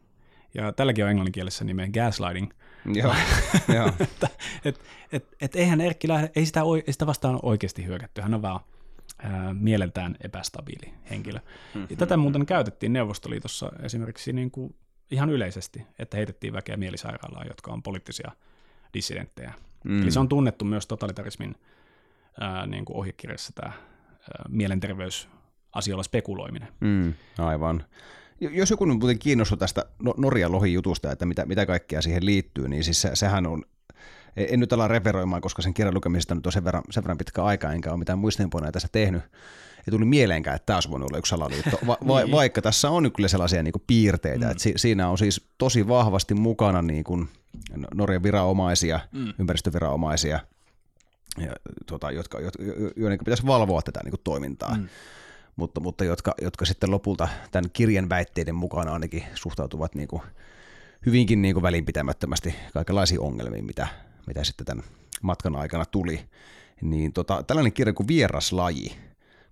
[0.55, 2.51] Ja tälläkin on englanninkielessä nimeä gaslighting–
[2.95, 3.15] Joo,
[3.77, 3.93] joo.
[4.01, 4.29] että,
[4.65, 4.81] et,
[5.13, 8.61] et, et eihän Erkki lähde, ei sitä, ei sitä vastaan oikeasti hyökätty, hän on vaan
[9.19, 11.39] ää, mieleltään epästabiili henkilö.
[11.75, 11.97] Mm-hmm.
[11.97, 14.75] Tätä muuten käytettiin Neuvostoliitossa esimerkiksi niin kuin
[15.11, 18.33] ihan yleisesti, että heitettiin väkeä mielisairaalaan, jotka on poliittisia
[18.95, 19.53] dissidenttejä.
[19.85, 20.03] Mm.
[20.03, 21.55] Eli se on tunnettu myös totalitarismin
[22.41, 26.69] ää, niin kuin ohjekirjassa tämä ää, mielenterveysasioilla spekuloiminen.
[26.81, 27.85] Mm, aivan.
[28.41, 32.69] Jos joku nyt muuten kiinnostuu tästä no- Norjan lohijutusta, että mitä, mitä kaikkea siihen liittyy,
[32.69, 33.63] niin siis se, sehän on,
[34.37, 37.45] en nyt ala referoimaan, koska sen kirjan lukemisesta nyt on sen verran, sen verran pitkä
[37.45, 39.23] aika, enkä ole mitään muistiinpanoja tässä tehnyt.
[39.79, 42.33] Ei tuli mieleenkään, että tämä olisi voinut olla yksi salaliitto, va- va- niin.
[42.33, 44.51] vaikka tässä on kyllä sellaisia niin piirteitä, mm.
[44.51, 47.29] että si- siinä on siis tosi vahvasti mukana niin kuin
[47.95, 49.33] Norjan viranomaisia, mm.
[49.39, 50.41] ympäristöviranomaisia,
[51.39, 51.53] ja,
[51.87, 52.63] tuota, jotka, jotka,
[52.97, 54.77] joiden pitäisi valvoa tätä niin kuin toimintaa.
[54.77, 54.89] Mm
[55.59, 60.23] mutta, mutta jotka, jotka sitten lopulta tämän kirjan väitteiden mukana ainakin suhtautuvat niin kuin
[61.07, 63.89] hyvinkin niin kuin välinpitämättömästi kaikenlaisiin ongelmiin, mitä,
[64.27, 64.85] mitä sitten tämän
[65.23, 66.21] matkan aikana tuli.
[66.83, 68.97] Niin tota, tällainen kirja kuin Vieraslaji,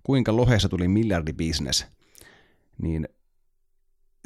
[0.03, 1.85] kuinka lohessa tuli miljardibisnes,
[2.81, 3.09] niin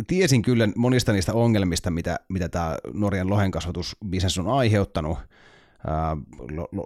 [0.07, 5.17] tiesin kyllä monista niistä ongelmista, mitä, mitä tämä Norjan lohenkasvatusbisnes on aiheuttanut,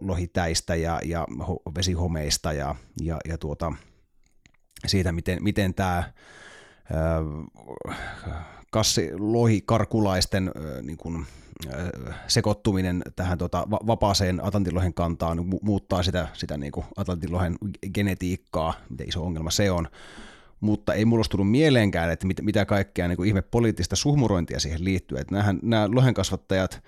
[0.02, 1.28] lohitäistä ja, ja
[1.76, 3.74] vesihomeista ja, ja, ja tuota,
[4.86, 6.03] siitä, miten, miten tämä
[8.71, 10.51] kassi lohikarkulaisten
[10.82, 11.26] niin kuin,
[12.28, 17.55] sekoittuminen tähän tota, vapaaseen Atlantilohen kantaan muuttaa sitä, sitä niin Atlantilohen
[17.93, 19.88] genetiikkaa, miten iso ongelma se on.
[20.59, 24.84] Mutta ei mulla tullut mieleenkään, että mit, mitä kaikkea niin kuin ihme poliittista suhmurointia siihen
[24.84, 25.17] liittyy.
[25.17, 26.84] Että nämä lohenkasvattajat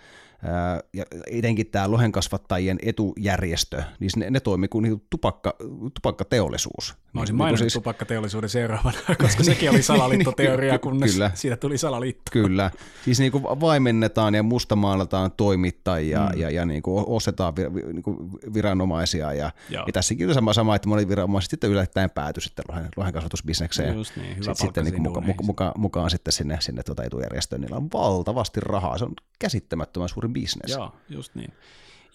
[0.94, 5.56] ja etenkin tämä lohenkasvattajien etujärjestö, niin ne, ne toimii kuin niinku tupakka,
[5.94, 6.96] tupakkateollisuus.
[7.14, 7.74] Mä olisin niin, maininnut siis...
[7.74, 11.32] tupakkateollisuuden seuraavana, koska sekin oli salaliittoteoria, kunnes Kyllä.
[11.34, 12.32] siitä tuli salaliitto.
[12.32, 12.72] Kyllä,
[13.06, 16.42] siis niin kuin vaimennetaan ja mustamaalataan toimittajia mm.
[16.42, 18.18] ja, ja niin kuin ostetaan vir, niin kuin
[18.54, 19.34] viranomaisia.
[19.34, 23.96] Ja, ja tässäkin on sama, sama, että monet viranomaiset sitten yllättäen päätyi sitten lohen, lohenkasvatusbisnekseen.
[23.96, 27.62] Just niin, hyvä sitten niin muka, muka, muka, mukaan sitten sinne, sinne tuota etujärjestöön.
[27.62, 30.74] Niillä on valtavasti rahaa, se on käsittämättömän suuri business.
[30.74, 31.54] Joo, just niin.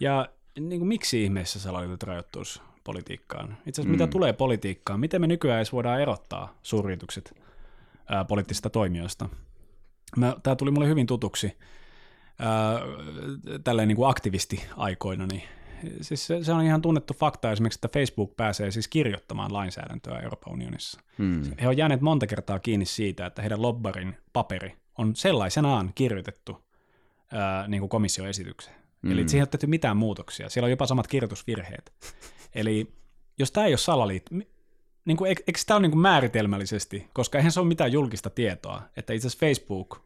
[0.01, 0.29] Ja
[0.61, 3.59] niin kuin, miksi ihmeessä salaliitot rajoittuisi politiikkaan?
[3.67, 3.91] Itse asiassa mm.
[3.91, 7.35] mitä tulee politiikkaan, miten me nykyään edes voidaan erottaa suuryritykset
[8.09, 9.29] ää, poliittisista toimijoista?
[10.43, 11.59] Tämä tuli mulle hyvin tutuksi
[12.39, 12.81] ää,
[13.65, 15.43] tälleen niin kuin aktivisti-aikoina, niin
[16.01, 20.53] siis se, se on ihan tunnettu fakta esimerkiksi, että Facebook pääsee siis kirjoittamaan lainsäädäntöä Euroopan
[20.53, 21.01] unionissa.
[21.19, 21.43] Hmm.
[21.61, 26.65] He on jääneet monta kertaa kiinni siitä, että heidän lobbarin paperi on sellaisenaan kirjoitettu
[27.33, 28.77] ää, niin kuin komission esitykseen.
[29.03, 29.13] Mm.
[29.13, 30.49] Eli siihen ei ole tehty mitään muutoksia.
[30.49, 31.93] Siellä on jopa samat kirjoitusvirheet.
[32.55, 32.93] Eli
[33.39, 34.35] jos tämä ei ole salaliitto,
[35.05, 38.83] niin kuin, eikö, tämä ole niin kuin määritelmällisesti, koska eihän se ole mitään julkista tietoa,
[38.97, 40.01] että itse asiassa Facebook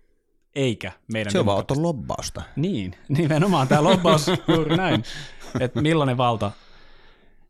[0.55, 1.33] eikä meidän...
[1.33, 2.43] Se on vaan lobbausta.
[2.57, 5.05] Niin, nimenomaan tämä lobbaus, juuri näin.
[5.61, 6.51] Että millainen valta,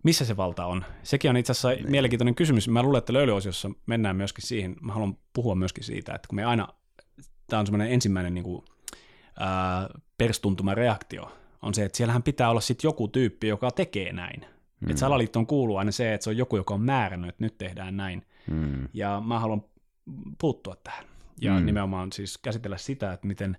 [0.03, 0.85] missä se valta on.
[1.03, 1.91] Sekin on itse asiassa niin.
[1.91, 2.69] mielenkiintoinen kysymys.
[2.69, 6.45] Mä luulen, että löylyosiossa mennään myöskin siihen, mä haluan puhua myöskin siitä, että kun me
[6.45, 6.69] aina,
[7.47, 8.65] tämä on semmoinen ensimmäinen niin kuin,
[10.19, 11.33] perstuntumareaktio
[11.63, 14.41] on se, että siellähän pitää olla sitten joku tyyppi, joka tekee näin.
[14.81, 14.91] Mm.
[14.91, 17.97] Että salaliittoon kuuluu aina se, että se on joku, joka on määrännyt, että nyt tehdään
[17.97, 18.27] näin.
[18.51, 18.89] Mm.
[18.93, 19.65] Ja mä haluan
[20.39, 21.05] puuttua tähän.
[21.41, 21.67] Ja mm.
[21.67, 23.57] nimenomaan siis käsitellä sitä, että miten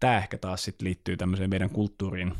[0.00, 2.34] tämä ehkä taas sit liittyy tämmöiseen meidän kulttuuriin,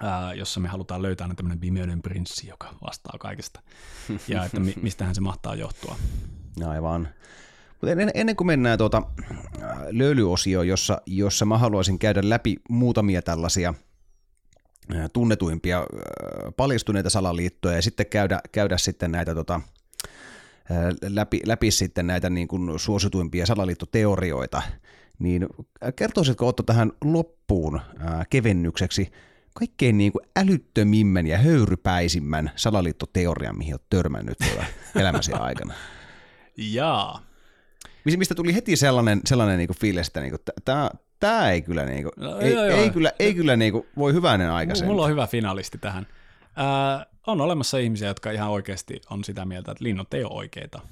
[0.00, 3.60] ää, jossa me halutaan löytää tämmöinen pimeyden prinssi, joka vastaa kaikesta.
[4.28, 5.96] ja että mi- mistähän se mahtaa johtua.
[6.66, 7.08] Aivan.
[7.80, 9.02] Mutta ennen, kuin mennään tuota
[9.90, 13.74] löylyosioon, jossa, jossa mä haluaisin käydä läpi muutamia tällaisia
[15.12, 15.86] tunnetuimpia
[16.56, 19.60] paljastuneita salaliittoja ja sitten käydä, käydä sitten näitä tota,
[21.02, 24.62] läpi, läpi sitten näitä niin kuin suosituimpia salaliittoteorioita,
[25.18, 25.46] niin
[25.96, 27.80] kertoisitko Otto tähän loppuun
[28.30, 29.12] kevennykseksi
[29.54, 34.38] kaikkein niin kuin älyttömimmän ja höyrypäisimmän salaliittoteorian, mihin olet törmännyt
[34.94, 35.74] elämäsi aikana?
[36.56, 37.27] Jaa.
[38.16, 40.34] Mistä tuli heti sellainen, sellainen niin fiilis, että niin
[40.64, 40.90] tämä,
[41.20, 42.78] tämä ei kyllä, niin kuin, no, ei, joo, joo.
[42.78, 44.88] ei kyllä, ei kyllä niin kuin, voi hyvänen aika sen.
[44.88, 46.06] Mulla on hyvä finalisti tähän.
[46.58, 50.80] Äh, on olemassa ihmisiä, jotka ihan oikeasti on sitä mieltä, että linnut ei ole oikeita.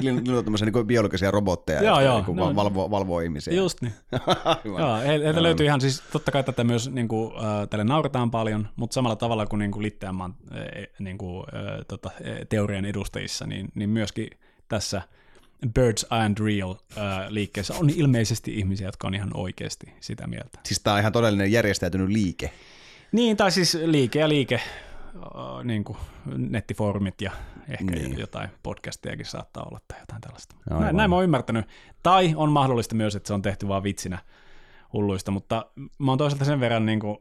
[0.00, 3.54] Niillä on tämmöisiä niin biologisia robotteja, joo, jotka joo, niin no, valvoo, valvoo ihmisiä.
[3.54, 3.92] Just niin.
[4.78, 8.68] joo, heiltä löytyy ihan siis, totta kai tätä myös, niin kuin, äh, tälle nauretaan paljon,
[8.76, 12.10] mutta samalla tavalla kuin, niin kuin Litteämaan äh, niin kuin, äh, tota,
[12.48, 14.30] teorian edustajissa, niin, niin myöskin
[14.68, 15.02] tässä
[15.74, 20.58] Birds and Real äh, liikkeessä on ilmeisesti ihmisiä, jotka on ihan oikeasti sitä mieltä.
[20.64, 22.52] Siis tämä on ihan todellinen järjestäytynyt liike.
[23.12, 24.60] Niin, tai siis liike ja liike
[25.64, 27.30] niin kuin nettifoorumit ja
[27.68, 28.18] ehkä niin.
[28.18, 30.56] jotain podcastiakin saattaa olla tai jotain tällaista.
[30.70, 30.82] Aivan.
[30.82, 31.66] Näin, näin mä oon ymmärtänyt.
[32.02, 34.18] Tai on mahdollista myös, että se on tehty vaan vitsinä
[34.92, 35.66] hulluista, mutta
[35.98, 37.18] mä oon toisaalta sen verran niin kuin,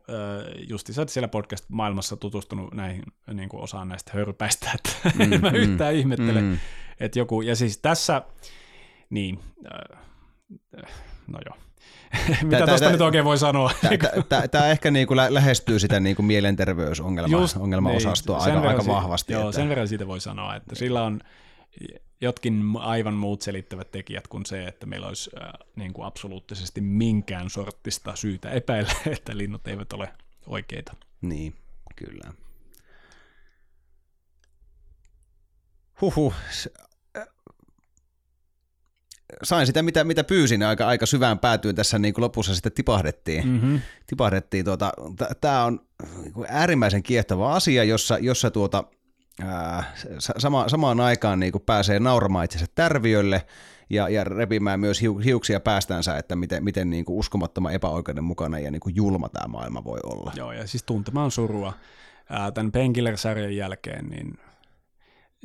[0.70, 4.90] justi sä siellä podcast-maailmassa tutustunut näihin niin kuin osaan näistä hörpäistä, että
[5.26, 6.58] mm, mä mm, yhtään ihmettele, mm.
[7.00, 8.22] että joku, ja siis tässä,
[9.10, 9.40] niin,
[11.28, 11.58] no joo,
[12.44, 13.72] Mitä tuosta nyt oikein voi sanoa?
[14.52, 19.34] Tämä ehkä niinku lä- lähestyy sitä niinku mielenterveysongelma-osastoa niin, aika, aika vahvasti.
[19.34, 19.56] Joo, että...
[19.56, 21.20] sen verran siitä voi sanoa, että sillä on
[22.22, 27.50] jotkin aivan muut selittävät tekijät kuin se, että meillä olisi äh, niin kuin absoluuttisesti minkään
[27.50, 30.14] sorttista syytä epäillä, että linnut eivät ole
[30.48, 30.96] oikeita.
[31.22, 31.56] Niin,
[31.96, 32.34] kyllä.
[36.02, 36.34] Huhu,
[39.44, 43.48] sain sitä, mitä, mitä pyysin aika, aika syvään päätyyn tässä niin kuin lopussa sitten tipahdettiin.
[43.48, 43.82] Mm-hmm.
[44.08, 44.92] tipahdettiin tuota,
[45.42, 45.80] Tämä on
[46.22, 48.84] niinku äärimmäisen kiehtova asia, jossa, jossa tuota,
[49.46, 49.84] ää,
[50.18, 53.46] sama, samaan aikaan niin kuin pääsee nauramaan itsensä tärviölle
[53.90, 58.80] ja, ja repimään myös hiuksia päästänsä, että miten, miten niin kuin uskomattoman epäoikeudenmukainen ja niin
[58.80, 60.32] kuin julma tämä maailma voi olla.
[60.36, 61.74] Joo, ja siis tuntemaan surua
[62.30, 64.40] ää, tämän Painkiller-sarjan jälkeen, niin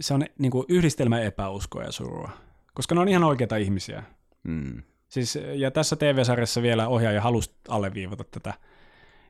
[0.01, 2.46] se on niin kuin yhdistelmä epäuskoa ja surua
[2.77, 4.03] koska ne on ihan oikeita ihmisiä.
[4.43, 4.83] Mm.
[5.09, 8.55] Siis, ja tässä TV-sarjassa vielä ohjaaja halusi alleviivata tätä,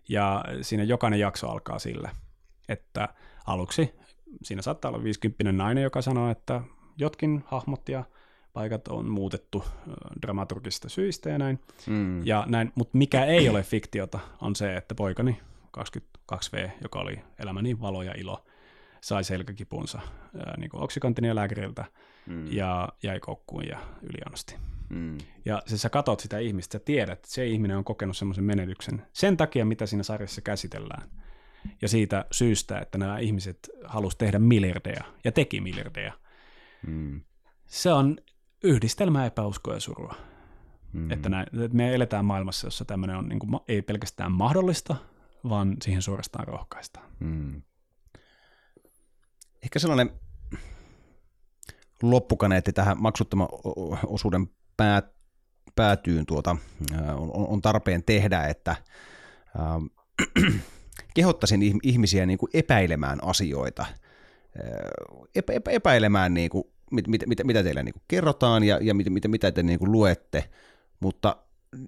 [0.09, 2.11] ja siinä jokainen jakso alkaa sille,
[2.69, 3.09] että
[3.47, 3.95] aluksi
[4.43, 6.61] siinä saattaa olla 50 nainen, joka sanoo, että
[6.99, 8.05] jotkin hahmot ja
[8.53, 9.65] paikat on muutettu
[10.23, 11.59] dramaturgisista syistä ja näin.
[11.87, 12.27] Mm.
[12.27, 15.41] Ja näin, mutta mikä ei ole fiktiota on se, että poikani
[15.79, 18.45] 22V, joka oli elämäni valo ja ilo,
[19.01, 20.01] sai selkäkipunsa
[20.57, 21.85] niin oksikontinia lääkäriltä
[22.27, 22.53] mm.
[22.53, 24.57] ja jäi koukkuun ja yliannosti.
[24.89, 25.19] Mm.
[25.45, 29.07] Ja se sä katot sitä ihmistä, sä tiedät, että se ihminen on kokenut semmoisen menetyksen
[29.13, 31.09] sen takia, mitä siinä sarjassa käsitellään.
[31.83, 36.13] Ja siitä syystä, että nämä ihmiset halusivat tehdä miljardeja ja teki miljardeja.
[36.87, 37.21] Mm.
[37.67, 38.17] Se on
[38.65, 40.15] yhdistelmä epäuskoa ja surua.
[40.93, 41.11] Mm.
[41.11, 44.97] Että, näin, että me eletään maailmassa, jossa tämmöinen on niin kuin, ei pelkästään mahdollista,
[45.49, 47.11] vaan siihen suorastaan rohkaistaan.
[47.21, 47.63] Mm.
[49.63, 50.11] Ehkä sellainen
[52.03, 53.49] loppukaneetti tähän maksuttoman
[54.07, 55.17] osuuden päät,
[55.77, 56.57] päätyyn tuota,
[57.17, 60.53] on, on tarpeen tehdä, että äh,
[61.15, 63.87] kehottaisin ihmisiä niin kuin epäilemään asioita,
[65.35, 68.95] epä, epä, epäilemään niin kuin, mit, mit, mit, mitä teille niin kuin kerrotaan ja, ja
[68.95, 70.51] mit, mit, mitä te niin kuin luette,
[71.01, 71.37] mutta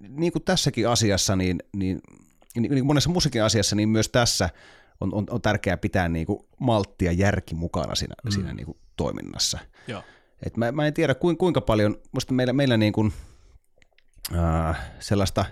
[0.07, 2.01] niin kuin tässäkin asiassa, niin, niin,
[2.55, 4.49] niin, niin monessa muussakin asiassa, niin myös tässä
[4.99, 8.31] on, on, on tärkeää pitää niin kuin maltti ja järki mukana siinä, mm.
[8.31, 9.59] siinä niin kuin toiminnassa.
[9.87, 10.03] Joo.
[10.45, 13.13] Et mä, mä en tiedä kuinka paljon, musta meillä, meillä niin kuin,
[14.35, 15.45] äh, sellaista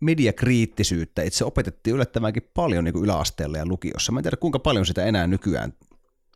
[0.00, 4.12] mediakriittisyyttä itse opetettiin yllättävänkin paljon niin kuin yläasteella ja lukiossa.
[4.12, 5.72] Mä en tiedä kuinka paljon sitä enää nykyään,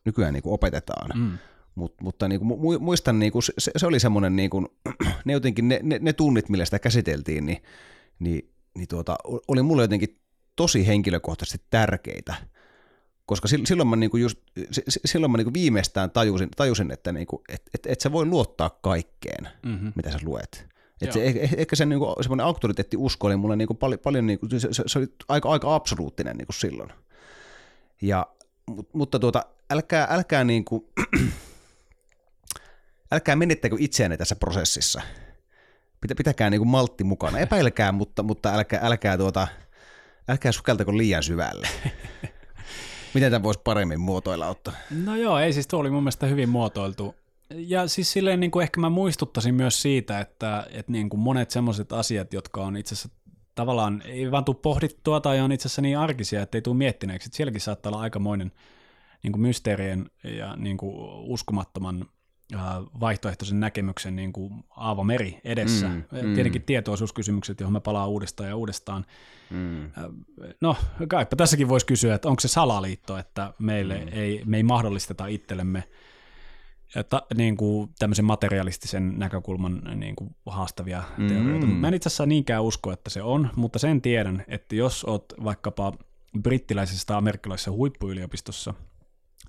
[0.05, 1.11] nykyään niin kuin opetetaan.
[1.15, 1.39] Mm.
[1.75, 4.69] Mut, mutta niin kuin, muistan, niin kuin, se, se oli semmoinen, niin kuin,
[5.25, 7.63] ne, jotenkin, ne, ne, ne tunnit, millä sitä käsiteltiin, niin,
[8.19, 9.17] niin, niin tuota,
[9.49, 10.21] oli mulle jotenkin
[10.57, 12.35] tosi henkilökohtaisesti tärkeitä
[13.27, 14.39] koska silloin mä, niinku just,
[15.05, 19.49] silloin mä niinku viimeistään tajusin, tajusin että niinku, et, et, et sä voi luottaa kaikkeen,
[19.63, 19.93] mm-hmm.
[19.97, 20.67] mitä sä luet.
[21.01, 24.69] Et se, eh, ehkä se niinku, semmoinen auktoriteettiusko oli mulle niinku paljon, paljon niinku, se,
[24.87, 26.93] se, oli aika, aika absoluuttinen niinku silloin.
[28.03, 28.27] Ja,
[28.93, 30.93] mutta tuota, älkää, älkää, niinku,
[33.13, 35.03] älkää menettäkö itseänne tässä prosessissa.
[36.17, 37.39] Pitäkää niinku maltti mukana.
[37.39, 39.49] Epäilkää, mutta, mutta älkää, älkää, tuota,
[40.29, 41.69] älkää sukeltako liian syvälle.
[43.15, 44.75] Miten tämä voisi paremmin muotoilla ottaa?
[45.05, 47.15] No joo, ei siis tuo oli mun mielestä hyvin muotoiltu.
[47.51, 51.51] Ja siis silleen niin kuin ehkä mä muistuttaisin myös siitä, että, että niin kuin monet
[51.51, 53.19] semmoiset asiat, jotka on itse asiassa
[53.55, 57.29] tavallaan ei vaan tule pohdittua tai on itse asiassa niin arkisia, että ei tule miettineeksi.
[57.29, 58.53] Että sielläkin saattaa olla aikamoinen
[59.23, 60.95] niin kuin mysteerien ja niin kuin
[61.31, 62.07] uskomattoman
[63.01, 65.89] vaihtoehtoisen näkemyksen niin kuin Aavo Meri edessä.
[65.89, 66.35] Mm, mm.
[66.35, 69.05] Tietenkin tietoisuuskysymykset, johon me palaa uudestaan ja uudestaan.
[69.51, 69.91] Mm.
[70.61, 70.77] No,
[71.09, 74.09] kaipa tässäkin voisi kysyä, että onko se salaliitto, että meille mm.
[74.13, 75.85] ei, me ei mahdollisteta itsellemme
[76.97, 81.29] että, niin kuin tämmöisen materialistisen näkökulman niin kuin haastavia mm.
[81.29, 81.67] teorioita.
[81.67, 85.25] Mä en itse asiassa niinkään usko, että se on, mutta sen tiedän, että jos oot
[85.45, 85.93] vaikkapa
[86.43, 88.75] brittiläisessä tai amerikkalaisessa huippuyliopistossa–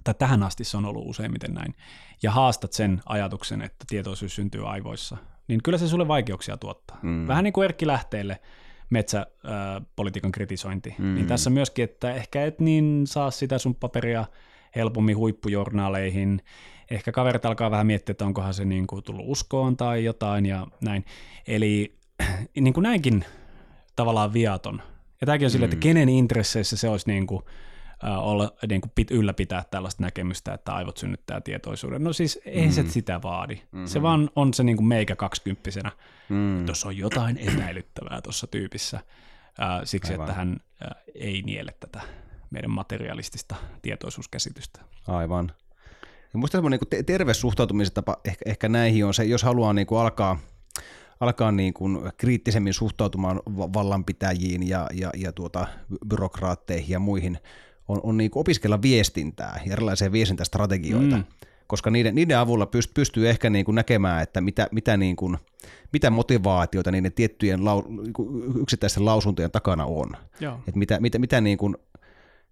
[0.04, 1.76] tai tähän asti se on ollut useimmiten näin,
[2.24, 5.18] ja haastat sen ajatuksen, että tietoisuus syntyy aivoissa,
[5.48, 7.00] niin kyllä se sulle vaikeuksia tuottaa.
[7.02, 7.28] Mm.
[7.28, 8.40] Vähän niin kuin Erkki Lähteelle
[8.90, 11.16] metsäpolitiikan kritisointi, mm.
[11.16, 14.26] niin tässä myöskin, että ehkä et niin saa sitä sun paperia
[14.76, 16.42] helpommin huippujournaaleihin,
[16.92, 20.68] ehkä kaverit alkaa vähän miettiä, että onkohan se niin kuin tullut uskoon tai jotain ja
[20.82, 21.06] näin.
[21.48, 21.98] Eli
[22.60, 23.26] niin kuin näinkin
[23.96, 24.82] tavallaan viaton.
[25.22, 25.52] Ja tämäkin on mm.
[25.52, 27.44] sille, että kenen intresseissä se olisi niin kuin
[28.06, 32.04] olla, niin kuin pit, ylläpitää tällaista näkemystä, että aivot synnyttää tietoisuuden.
[32.04, 32.72] No siis ei mm.
[32.72, 33.56] se sitä vaadi.
[33.56, 33.88] Mm-hmm.
[33.88, 35.92] Se vaan on se niin kuin meikä kaksikymppisenä.
[36.30, 36.66] Mm.
[36.66, 39.00] Tuossa on jotain epäilyttävää tuossa tyypissä
[39.60, 40.26] ää, siksi, Aivan.
[40.26, 42.02] että hän ää, ei niele tätä
[42.50, 44.80] meidän materialistista tietoisuuskäsitystä.
[45.08, 45.52] Aivan.
[46.34, 49.88] Ja musta semmoinen niin terve suhtautumisen tapa ehkä, ehkä näihin on se, jos haluaa niin
[49.88, 50.40] kuin alkaa
[51.20, 55.68] alkaa niin kuin kriittisemmin suhtautumaan vallanpitäjiin ja, ja, ja tuota,
[56.08, 57.40] byrokraatteihin ja muihin
[57.88, 61.24] on, on niin opiskella viestintää ja erilaisia viestintästrategioita, mm.
[61.68, 65.38] koska niiden, niiden avulla pyst, pystyy ehkä niin kuin näkemään, että mitä, mitä, niin kuin,
[65.94, 68.14] mitä motivaatioita niiden tiettyjen lau, niin
[68.62, 70.10] yksittäisten lausuntojen takana on.
[70.40, 70.56] Joo.
[70.68, 71.76] Että mitä, mitä, mitä niin kuin,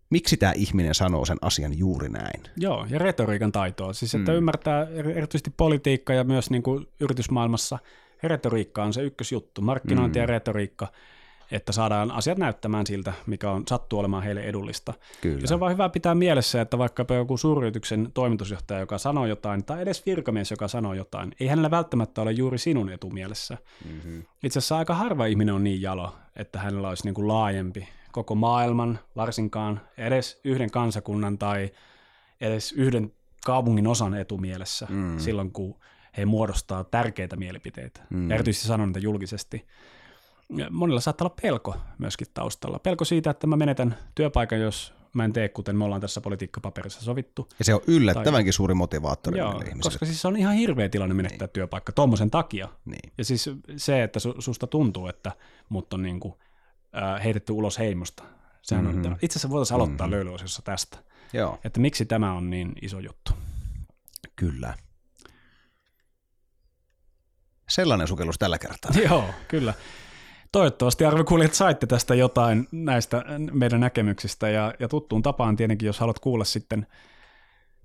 [0.10, 2.44] miksi tämä ihminen sanoo sen asian juuri näin.
[2.58, 3.94] Joo, ja retoriikan taitoa.
[3.94, 4.38] Siis että mm.
[4.38, 7.80] ymmärtää erityisesti politiikka ja myös niin kuin yritysmaailmassa
[8.24, 9.62] retoriikka on se ykkösjuttu.
[9.62, 10.22] Markkinointi mm.
[10.22, 10.88] ja retoriikka–
[11.54, 14.94] että saadaan asiat näyttämään siltä, mikä on sattuu olemaan heille edullista.
[15.22, 15.40] Kyllä.
[15.42, 19.66] Ja se on vaan hyvä pitää mielessä, että vaikkapa joku suuryrityksen toimitusjohtaja, joka sanoo jotain,
[19.66, 23.58] tai edes virkamies, joka sanoo jotain, ei hänellä välttämättä ole juuri sinun etumielessä.
[23.86, 24.24] Mm-hmm.
[24.44, 28.36] Itse asiassa aika harva ihminen on niin jalo, että hänellä olisi niin kuin laajempi koko
[28.36, 31.72] maailman, varsinkaan edes yhden kansakunnan tai
[32.42, 33.12] edes yhden
[33.46, 35.20] kaupungin osan etumielessä mm.
[35.20, 35.76] silloin, kun
[36.18, 38.30] he muodostaa tärkeitä mielipiteitä, mm.
[38.30, 39.66] ja erityisesti sanon niitä julkisesti
[40.70, 42.80] monilla saattaa olla pelko myöskin taustalla.
[42.80, 47.02] Pelko siitä, että mä menetän työpaikan, jos mä en tee, kuten me ollaan tässä politiikkapaperissa
[47.02, 47.50] sovittu.
[47.60, 48.54] Ja se on yllättävänkin tai...
[48.54, 49.82] suuri motivaattori Joo, ihmisille.
[49.82, 51.54] koska siis se on ihan hirveä tilanne menettää niin.
[51.54, 52.70] työpaikka tuommoisen takia.
[52.86, 53.14] Niin.
[53.18, 55.32] Ja siis se, että su, susta tuntuu, että
[55.70, 56.34] mut on niin kuin,
[56.98, 58.24] äh, heitetty ulos heimosta.
[58.62, 59.06] Sehän mm-hmm.
[59.06, 60.16] on, itse asiassa voitaisiin aloittaa mm-hmm.
[60.16, 60.98] löylyosiossa tästä.
[61.34, 61.60] Joo.
[61.64, 63.32] Että miksi tämä on niin iso juttu.
[64.36, 64.74] Kyllä.
[67.70, 68.92] Sellainen sukellus tällä kertaa.
[69.10, 69.74] Joo, kyllä.
[70.54, 76.20] Toivottavasti arvokuulijat saitte tästä jotain näistä meidän näkemyksistä ja, ja tuttuun tapaan tietenkin, jos haluat
[76.20, 76.88] kuulla sitten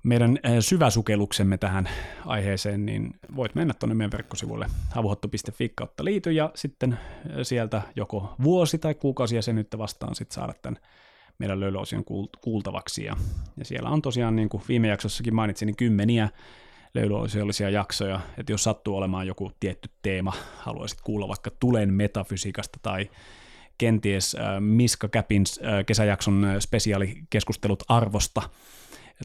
[0.02, 1.88] meidän eh, syväsukelluksemme tähän
[2.26, 6.98] aiheeseen, niin voit mennä tuonne meidän verkkosivuille havuhotto.fi kautta liity ja sitten eh,
[7.42, 10.80] sieltä joko vuosi- tai kuukausijäsenyyttä vastaan sitten saada tämän
[11.38, 12.04] meidän löylyosion
[12.40, 13.04] kuultavaksi.
[13.04, 13.16] Ja,
[13.56, 16.28] ja siellä on tosiaan, niin kuin viime jaksossakin mainitsin, niin kymmeniä
[16.94, 23.10] löylyosiollisia jaksoja, että jos sattuu olemaan joku tietty teema, haluaisit kuulla vaikka tulen metafysiikasta tai
[23.78, 28.42] kenties äh, Miska Käpin äh, kesäjakson äh, spesiaalikeskustelut arvosta,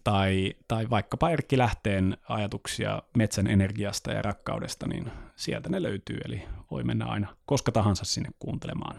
[0.04, 6.44] tai, tai vaikkapa Erkki Lähteen ajatuksia metsän energiasta ja rakkaudesta, niin sieltä ne löytyy, eli
[6.72, 8.96] voi mennä aina koska tahansa sinne kuuntelemaan.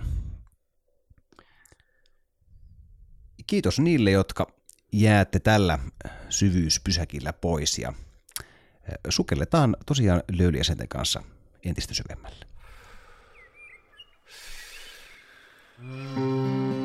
[3.47, 4.47] Kiitos niille, jotka
[4.93, 5.79] jäätte tällä
[6.29, 7.93] syvyyspysäkillä pois ja
[9.09, 11.23] sukelletaan tosiaan löylyjäsenten kanssa
[11.65, 12.47] entistä syvemmälle.
[16.15, 16.84] Havu.